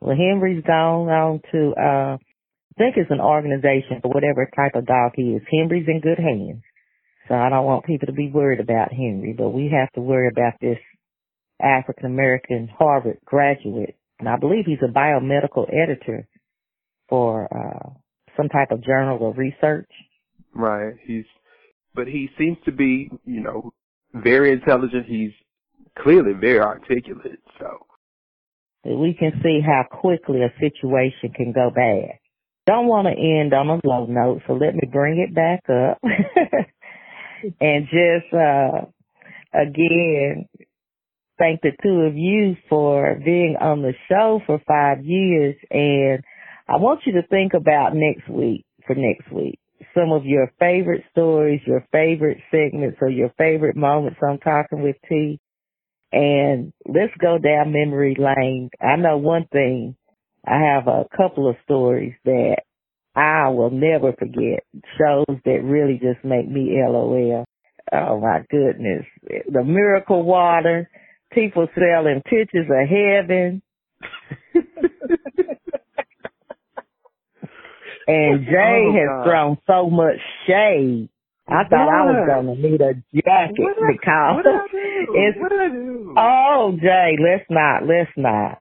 Well, 0.00 0.16
Henry's 0.16 0.64
gone 0.66 1.08
on 1.08 1.40
to, 1.52 1.72
uh, 1.80 2.16
I 2.16 2.74
think 2.76 2.96
it's 2.96 3.10
an 3.10 3.20
organization 3.20 4.00
for 4.02 4.08
whatever 4.08 4.50
type 4.54 4.74
of 4.74 4.86
dog 4.86 5.12
he 5.14 5.34
is. 5.34 5.42
Henry's 5.50 5.86
in 5.88 6.00
good 6.00 6.18
hands. 6.18 6.62
So 7.28 7.34
I 7.34 7.48
don't 7.48 7.64
want 7.64 7.86
people 7.86 8.06
to 8.06 8.12
be 8.12 8.30
worried 8.30 8.60
about 8.60 8.92
Henry, 8.92 9.32
but 9.36 9.50
we 9.50 9.70
have 9.72 9.90
to 9.92 10.00
worry 10.02 10.28
about 10.28 10.54
this 10.60 10.78
African 11.64 12.06
American 12.06 12.68
Harvard 12.78 13.18
graduate. 13.24 13.96
And 14.20 14.28
I 14.28 14.36
believe 14.36 14.64
he's 14.66 14.78
a 14.82 14.92
biomedical 14.92 15.66
editor 15.72 16.28
for, 17.08 17.48
uh, 17.52 17.90
some 18.36 18.48
type 18.48 18.70
of 18.70 18.82
journal 18.84 19.18
or 19.20 19.32
research. 19.34 19.90
Right. 20.54 20.94
He's, 21.04 21.24
but 21.94 22.06
he 22.06 22.28
seems 22.38 22.58
to 22.64 22.72
be, 22.72 23.10
you 23.24 23.40
know, 23.40 23.72
very 24.12 24.52
intelligent. 24.52 25.06
He's 25.06 25.32
clearly 25.98 26.32
very 26.32 26.60
articulate. 26.60 27.40
So. 27.58 27.86
we 28.84 29.14
can 29.18 29.32
see 29.42 29.60
how 29.64 29.84
quickly 29.90 30.42
a 30.42 30.52
situation 30.60 31.32
can 31.34 31.52
go 31.52 31.70
bad. 31.74 32.18
Don't 32.66 32.86
want 32.86 33.06
to 33.06 33.12
end 33.12 33.52
on 33.52 33.68
a 33.68 33.80
low 33.86 34.06
note, 34.06 34.42
so 34.46 34.54
let 34.54 34.74
me 34.74 34.88
bring 34.90 35.18
it 35.18 35.34
back 35.34 35.60
up 35.68 35.98
and 37.60 37.86
just 37.86 38.32
uh 38.32 38.86
again 39.52 40.48
thank 41.38 41.60
the 41.62 41.72
two 41.82 42.02
of 42.02 42.16
you 42.16 42.56
for 42.68 43.20
being 43.24 43.56
on 43.60 43.82
the 43.82 43.94
show 44.08 44.40
for 44.46 44.60
five 44.66 45.04
years 45.04 45.56
and 45.70 46.22
I 46.68 46.76
want 46.76 47.00
you 47.06 47.14
to 47.14 47.26
think 47.28 47.52
about 47.54 47.92
next 47.94 48.28
week 48.28 48.64
for 48.86 48.94
next 48.94 49.30
week. 49.32 49.58
Some 49.94 50.12
of 50.12 50.24
your 50.24 50.50
favorite 50.58 51.04
stories, 51.10 51.60
your 51.66 51.86
favorite 51.92 52.38
segments 52.50 52.98
or 53.00 53.08
your 53.10 53.30
favorite 53.36 53.76
moments 53.76 54.18
on 54.22 54.38
talking 54.38 54.82
with 54.82 54.96
T 55.08 55.38
and 56.12 56.72
let's 56.86 57.12
go 57.20 57.38
down 57.38 57.72
memory 57.72 58.16
lane. 58.18 58.70
I 58.80 58.96
know 58.96 59.18
one 59.18 59.46
thing. 59.52 59.96
I 60.46 60.60
have 60.74 60.86
a 60.86 61.04
couple 61.16 61.48
of 61.48 61.56
stories 61.64 62.14
that 62.24 62.58
I 63.16 63.48
will 63.48 63.70
never 63.70 64.12
forget. 64.12 64.64
Shows 64.98 65.38
that 65.44 65.64
really 65.64 65.94
just 66.00 66.24
make 66.24 66.48
me 66.48 66.76
LOL. 66.76 67.44
Oh 67.92 68.20
my 68.20 68.42
goodness. 68.50 69.04
The 69.50 69.64
miracle 69.64 70.22
water, 70.22 70.88
people 71.34 71.66
selling 71.74 72.22
pictures 72.24 72.66
of 72.70 72.88
heaven. 72.88 73.62
and 78.06 78.44
Jay 78.50 78.84
Oh, 78.86 78.92
has 78.92 79.24
thrown 79.26 79.58
so 79.66 79.90
much 79.90 80.18
shade. 80.46 81.08
I 81.46 81.64
thought 81.68 81.88
I 81.92 82.04
was 82.08 82.24
gonna 82.26 82.54
need 82.56 82.80
a 82.80 82.94
jacket 83.14 83.58
What 83.58 83.76
I- 83.76 83.92
because 83.92 84.36
what 84.36 84.46
I 84.46 84.66
it's 84.72 85.38
What 85.38 85.52
I 85.52 85.68
do? 85.68 86.14
Oh, 86.16 86.76
Jay, 86.80 87.16
let's 87.20 87.44
not, 87.50 87.86
let's 87.86 88.10
not. 88.16 88.58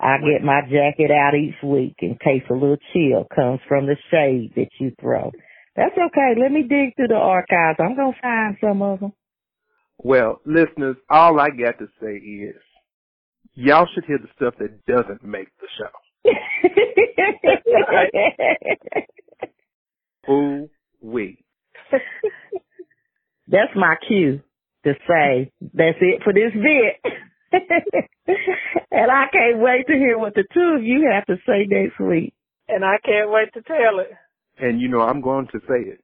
I 0.00 0.18
get 0.18 0.44
my 0.44 0.60
jacket 0.62 1.10
out 1.10 1.34
each 1.34 1.60
week 1.60 1.96
in 1.98 2.16
case 2.22 2.44
a 2.50 2.52
little 2.54 2.76
chill 2.92 3.26
comes 3.34 3.58
from 3.66 3.86
the 3.86 3.96
shade 4.12 4.52
that 4.54 4.68
you 4.78 4.92
throw. 5.00 5.32
That's 5.74 5.90
okay. 5.98 6.34
Let 6.40 6.52
me 6.52 6.62
dig 6.62 6.94
through 6.94 7.08
the 7.08 7.14
archives. 7.16 7.78
I'm 7.80 7.96
gonna 7.96 8.12
find 8.22 8.56
some 8.60 8.80
of 8.80 9.00
them. 9.00 9.12
Well, 9.98 10.40
listeners, 10.44 10.96
all 11.10 11.40
I 11.40 11.48
got 11.48 11.78
to 11.78 11.88
say 12.00 12.16
is, 12.16 12.62
y'all 13.54 13.88
should 13.94 14.04
hear 14.04 14.18
the 14.18 14.28
stuff 14.36 14.54
that 14.58 14.84
doesn't 14.86 15.24
make 15.24 15.48
the 15.60 15.68
show. 15.76 15.90
Ooh 20.32 20.70
wee. 21.00 21.44
That's 23.48 23.72
my 23.74 23.96
cue 24.06 24.42
to 24.84 24.92
say 25.08 25.50
that's 25.60 25.98
it 26.00 26.22
for 26.22 26.32
this 26.32 26.52
bit. 26.52 27.12
and 28.90 29.10
I 29.10 29.24
can't 29.32 29.58
wait 29.58 29.86
to 29.86 29.94
hear 29.94 30.18
what 30.18 30.34
the 30.34 30.44
two 30.52 30.76
of 30.76 30.82
you 30.82 31.10
have 31.12 31.24
to 31.26 31.36
say 31.46 31.66
next 31.66 31.98
week. 31.98 32.34
And 32.68 32.84
I 32.84 32.96
can't 33.02 33.30
wait 33.30 33.52
to 33.54 33.62
tell 33.62 34.00
it. 34.00 34.10
And 34.58 34.80
you 34.80 34.88
know 34.88 35.00
I'm 35.00 35.22
going 35.22 35.46
to 35.52 35.60
say 35.60 35.80
it. 35.88 36.00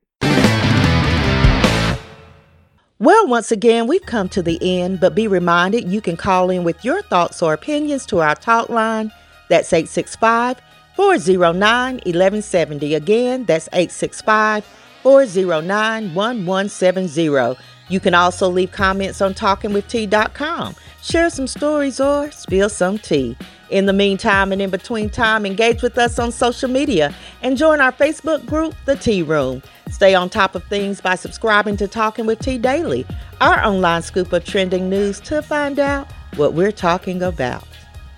Well, 3.05 3.27
once 3.27 3.53
again, 3.53 3.87
we've 3.87 4.07
come 4.07 4.31
to 4.31 4.41
the 4.41 4.59
end, 4.63 4.99
but 4.99 5.15
be 5.15 5.29
reminded 5.29 5.93
you 5.93 6.01
can 6.01 6.17
call 6.17 6.49
in 6.49 6.65
with 6.65 6.83
your 6.87 7.03
thoughts 7.03 7.43
or 7.43 7.53
opinions 7.53 8.07
to 8.07 8.21
our 8.21 8.35
talk 8.35 8.71
line. 8.71 9.13
That's 9.51 9.71
865 9.75 10.59
409 10.97 11.97
1170. 11.97 12.95
Again, 12.95 13.45
that's 13.45 13.69
865 13.75 14.65
409 15.03 16.15
1170. 16.15 17.61
You 17.91 18.01
can 18.01 18.15
also 18.15 18.49
leave 18.49 18.73
comments 18.73 19.21
on 19.21 19.35
talkingwitht.com. 19.35 20.75
Share 21.03 21.29
some 21.29 21.47
stories 21.47 22.01
or 22.01 22.31
spill 22.31 22.71
some 22.71 22.97
tea. 22.97 23.37
In 23.69 23.85
the 23.85 23.93
meantime 23.93 24.51
and 24.51 24.63
in 24.63 24.71
between 24.71 25.11
time, 25.11 25.45
engage 25.45 25.83
with 25.83 25.99
us 25.99 26.19
on 26.19 26.33
social 26.33 26.71
media 26.71 27.15
and 27.43 27.59
join 27.59 27.83
our 27.83 27.93
Facebook 27.93 28.47
group, 28.47 28.75
The 28.87 28.97
Tea 28.97 29.23
Room. 29.23 29.63
Stay 29.91 30.15
on 30.15 30.29
top 30.29 30.55
of 30.55 30.65
things 30.65 31.01
by 31.01 31.15
subscribing 31.15 31.77
to 31.77 31.87
Talking 31.87 32.27
with 32.27 32.39
T 32.39 32.59
Daily, 32.59 33.07
our 33.41 33.65
online 33.65 34.03
scoop 34.03 34.33
of 34.33 34.45
trending 34.45 34.89
news 34.89 35.21
to 35.21 35.43
find 35.43 35.79
out 35.79 36.11
what 36.37 36.55
we're 36.55 36.73
talking 36.73 37.23
about. 37.23 37.67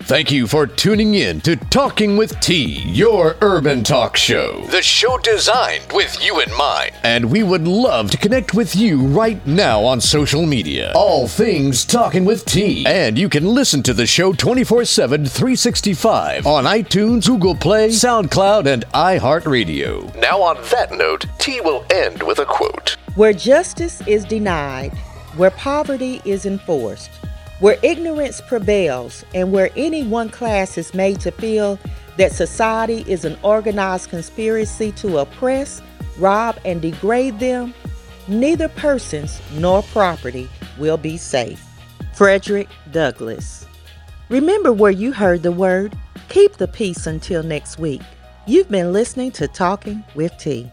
Thank 0.01 0.31
you 0.31 0.47
for 0.47 0.65
tuning 0.67 1.15
in 1.15 1.41
to 1.41 1.55
Talking 1.57 2.15
with 2.15 2.39
T, 2.39 2.81
your 2.83 3.35
urban 3.41 3.83
talk 3.83 4.15
show. 4.15 4.61
The 4.67 4.81
show 4.81 5.17
designed 5.17 5.91
with 5.91 6.23
you 6.23 6.39
in 6.39 6.55
mind. 6.55 6.91
And 7.03 7.29
we 7.29 7.43
would 7.43 7.67
love 7.67 8.11
to 8.11 8.17
connect 8.17 8.53
with 8.53 8.75
you 8.75 9.05
right 9.05 9.45
now 9.45 9.83
on 9.83 9.99
social 9.99 10.45
media. 10.45 10.93
All 10.95 11.27
things 11.27 11.83
Talking 11.83 12.23
with 12.23 12.45
T. 12.45 12.85
And 12.85 13.17
you 13.17 13.27
can 13.27 13.47
listen 13.47 13.83
to 13.83 13.93
the 13.93 14.05
show 14.05 14.31
24 14.31 14.85
7, 14.85 15.25
365 15.25 16.45
on 16.45 16.63
iTunes, 16.63 17.27
Google 17.27 17.55
Play, 17.55 17.89
SoundCloud, 17.89 18.65
and 18.65 18.85
iHeartRadio. 18.93 20.15
Now, 20.21 20.41
on 20.41 20.55
that 20.71 20.91
note, 20.93 21.25
T 21.39 21.59
will 21.59 21.85
end 21.89 22.23
with 22.23 22.39
a 22.39 22.45
quote 22.45 22.95
Where 23.15 23.33
justice 23.33 23.99
is 24.07 24.23
denied, 24.23 24.93
where 25.35 25.51
poverty 25.51 26.21
is 26.23 26.45
enforced, 26.45 27.09
where 27.59 27.77
ignorance 27.81 28.41
prevails 28.41 29.25
and 29.33 29.51
where 29.51 29.69
any 29.75 30.03
one 30.03 30.29
class 30.29 30.77
is 30.77 30.93
made 30.93 31.19
to 31.21 31.31
feel 31.31 31.79
that 32.17 32.31
society 32.31 33.03
is 33.07 33.25
an 33.25 33.37
organized 33.43 34.09
conspiracy 34.09 34.91
to 34.93 35.19
oppress, 35.19 35.81
rob, 36.17 36.57
and 36.65 36.81
degrade 36.81 37.39
them, 37.39 37.73
neither 38.27 38.67
persons 38.67 39.41
nor 39.53 39.81
property 39.83 40.49
will 40.77 40.97
be 40.97 41.17
safe. 41.17 41.63
Frederick 42.13 42.67
Douglass. 42.91 43.65
Remember 44.29 44.73
where 44.73 44.91
you 44.91 45.13
heard 45.13 45.43
the 45.43 45.51
word. 45.51 45.95
Keep 46.29 46.57
the 46.57 46.67
peace 46.67 47.07
until 47.07 47.43
next 47.43 47.79
week. 47.79 48.01
You've 48.45 48.69
been 48.69 48.91
listening 48.91 49.31
to 49.31 49.47
Talking 49.47 50.03
with 50.15 50.35
T. 50.37 50.71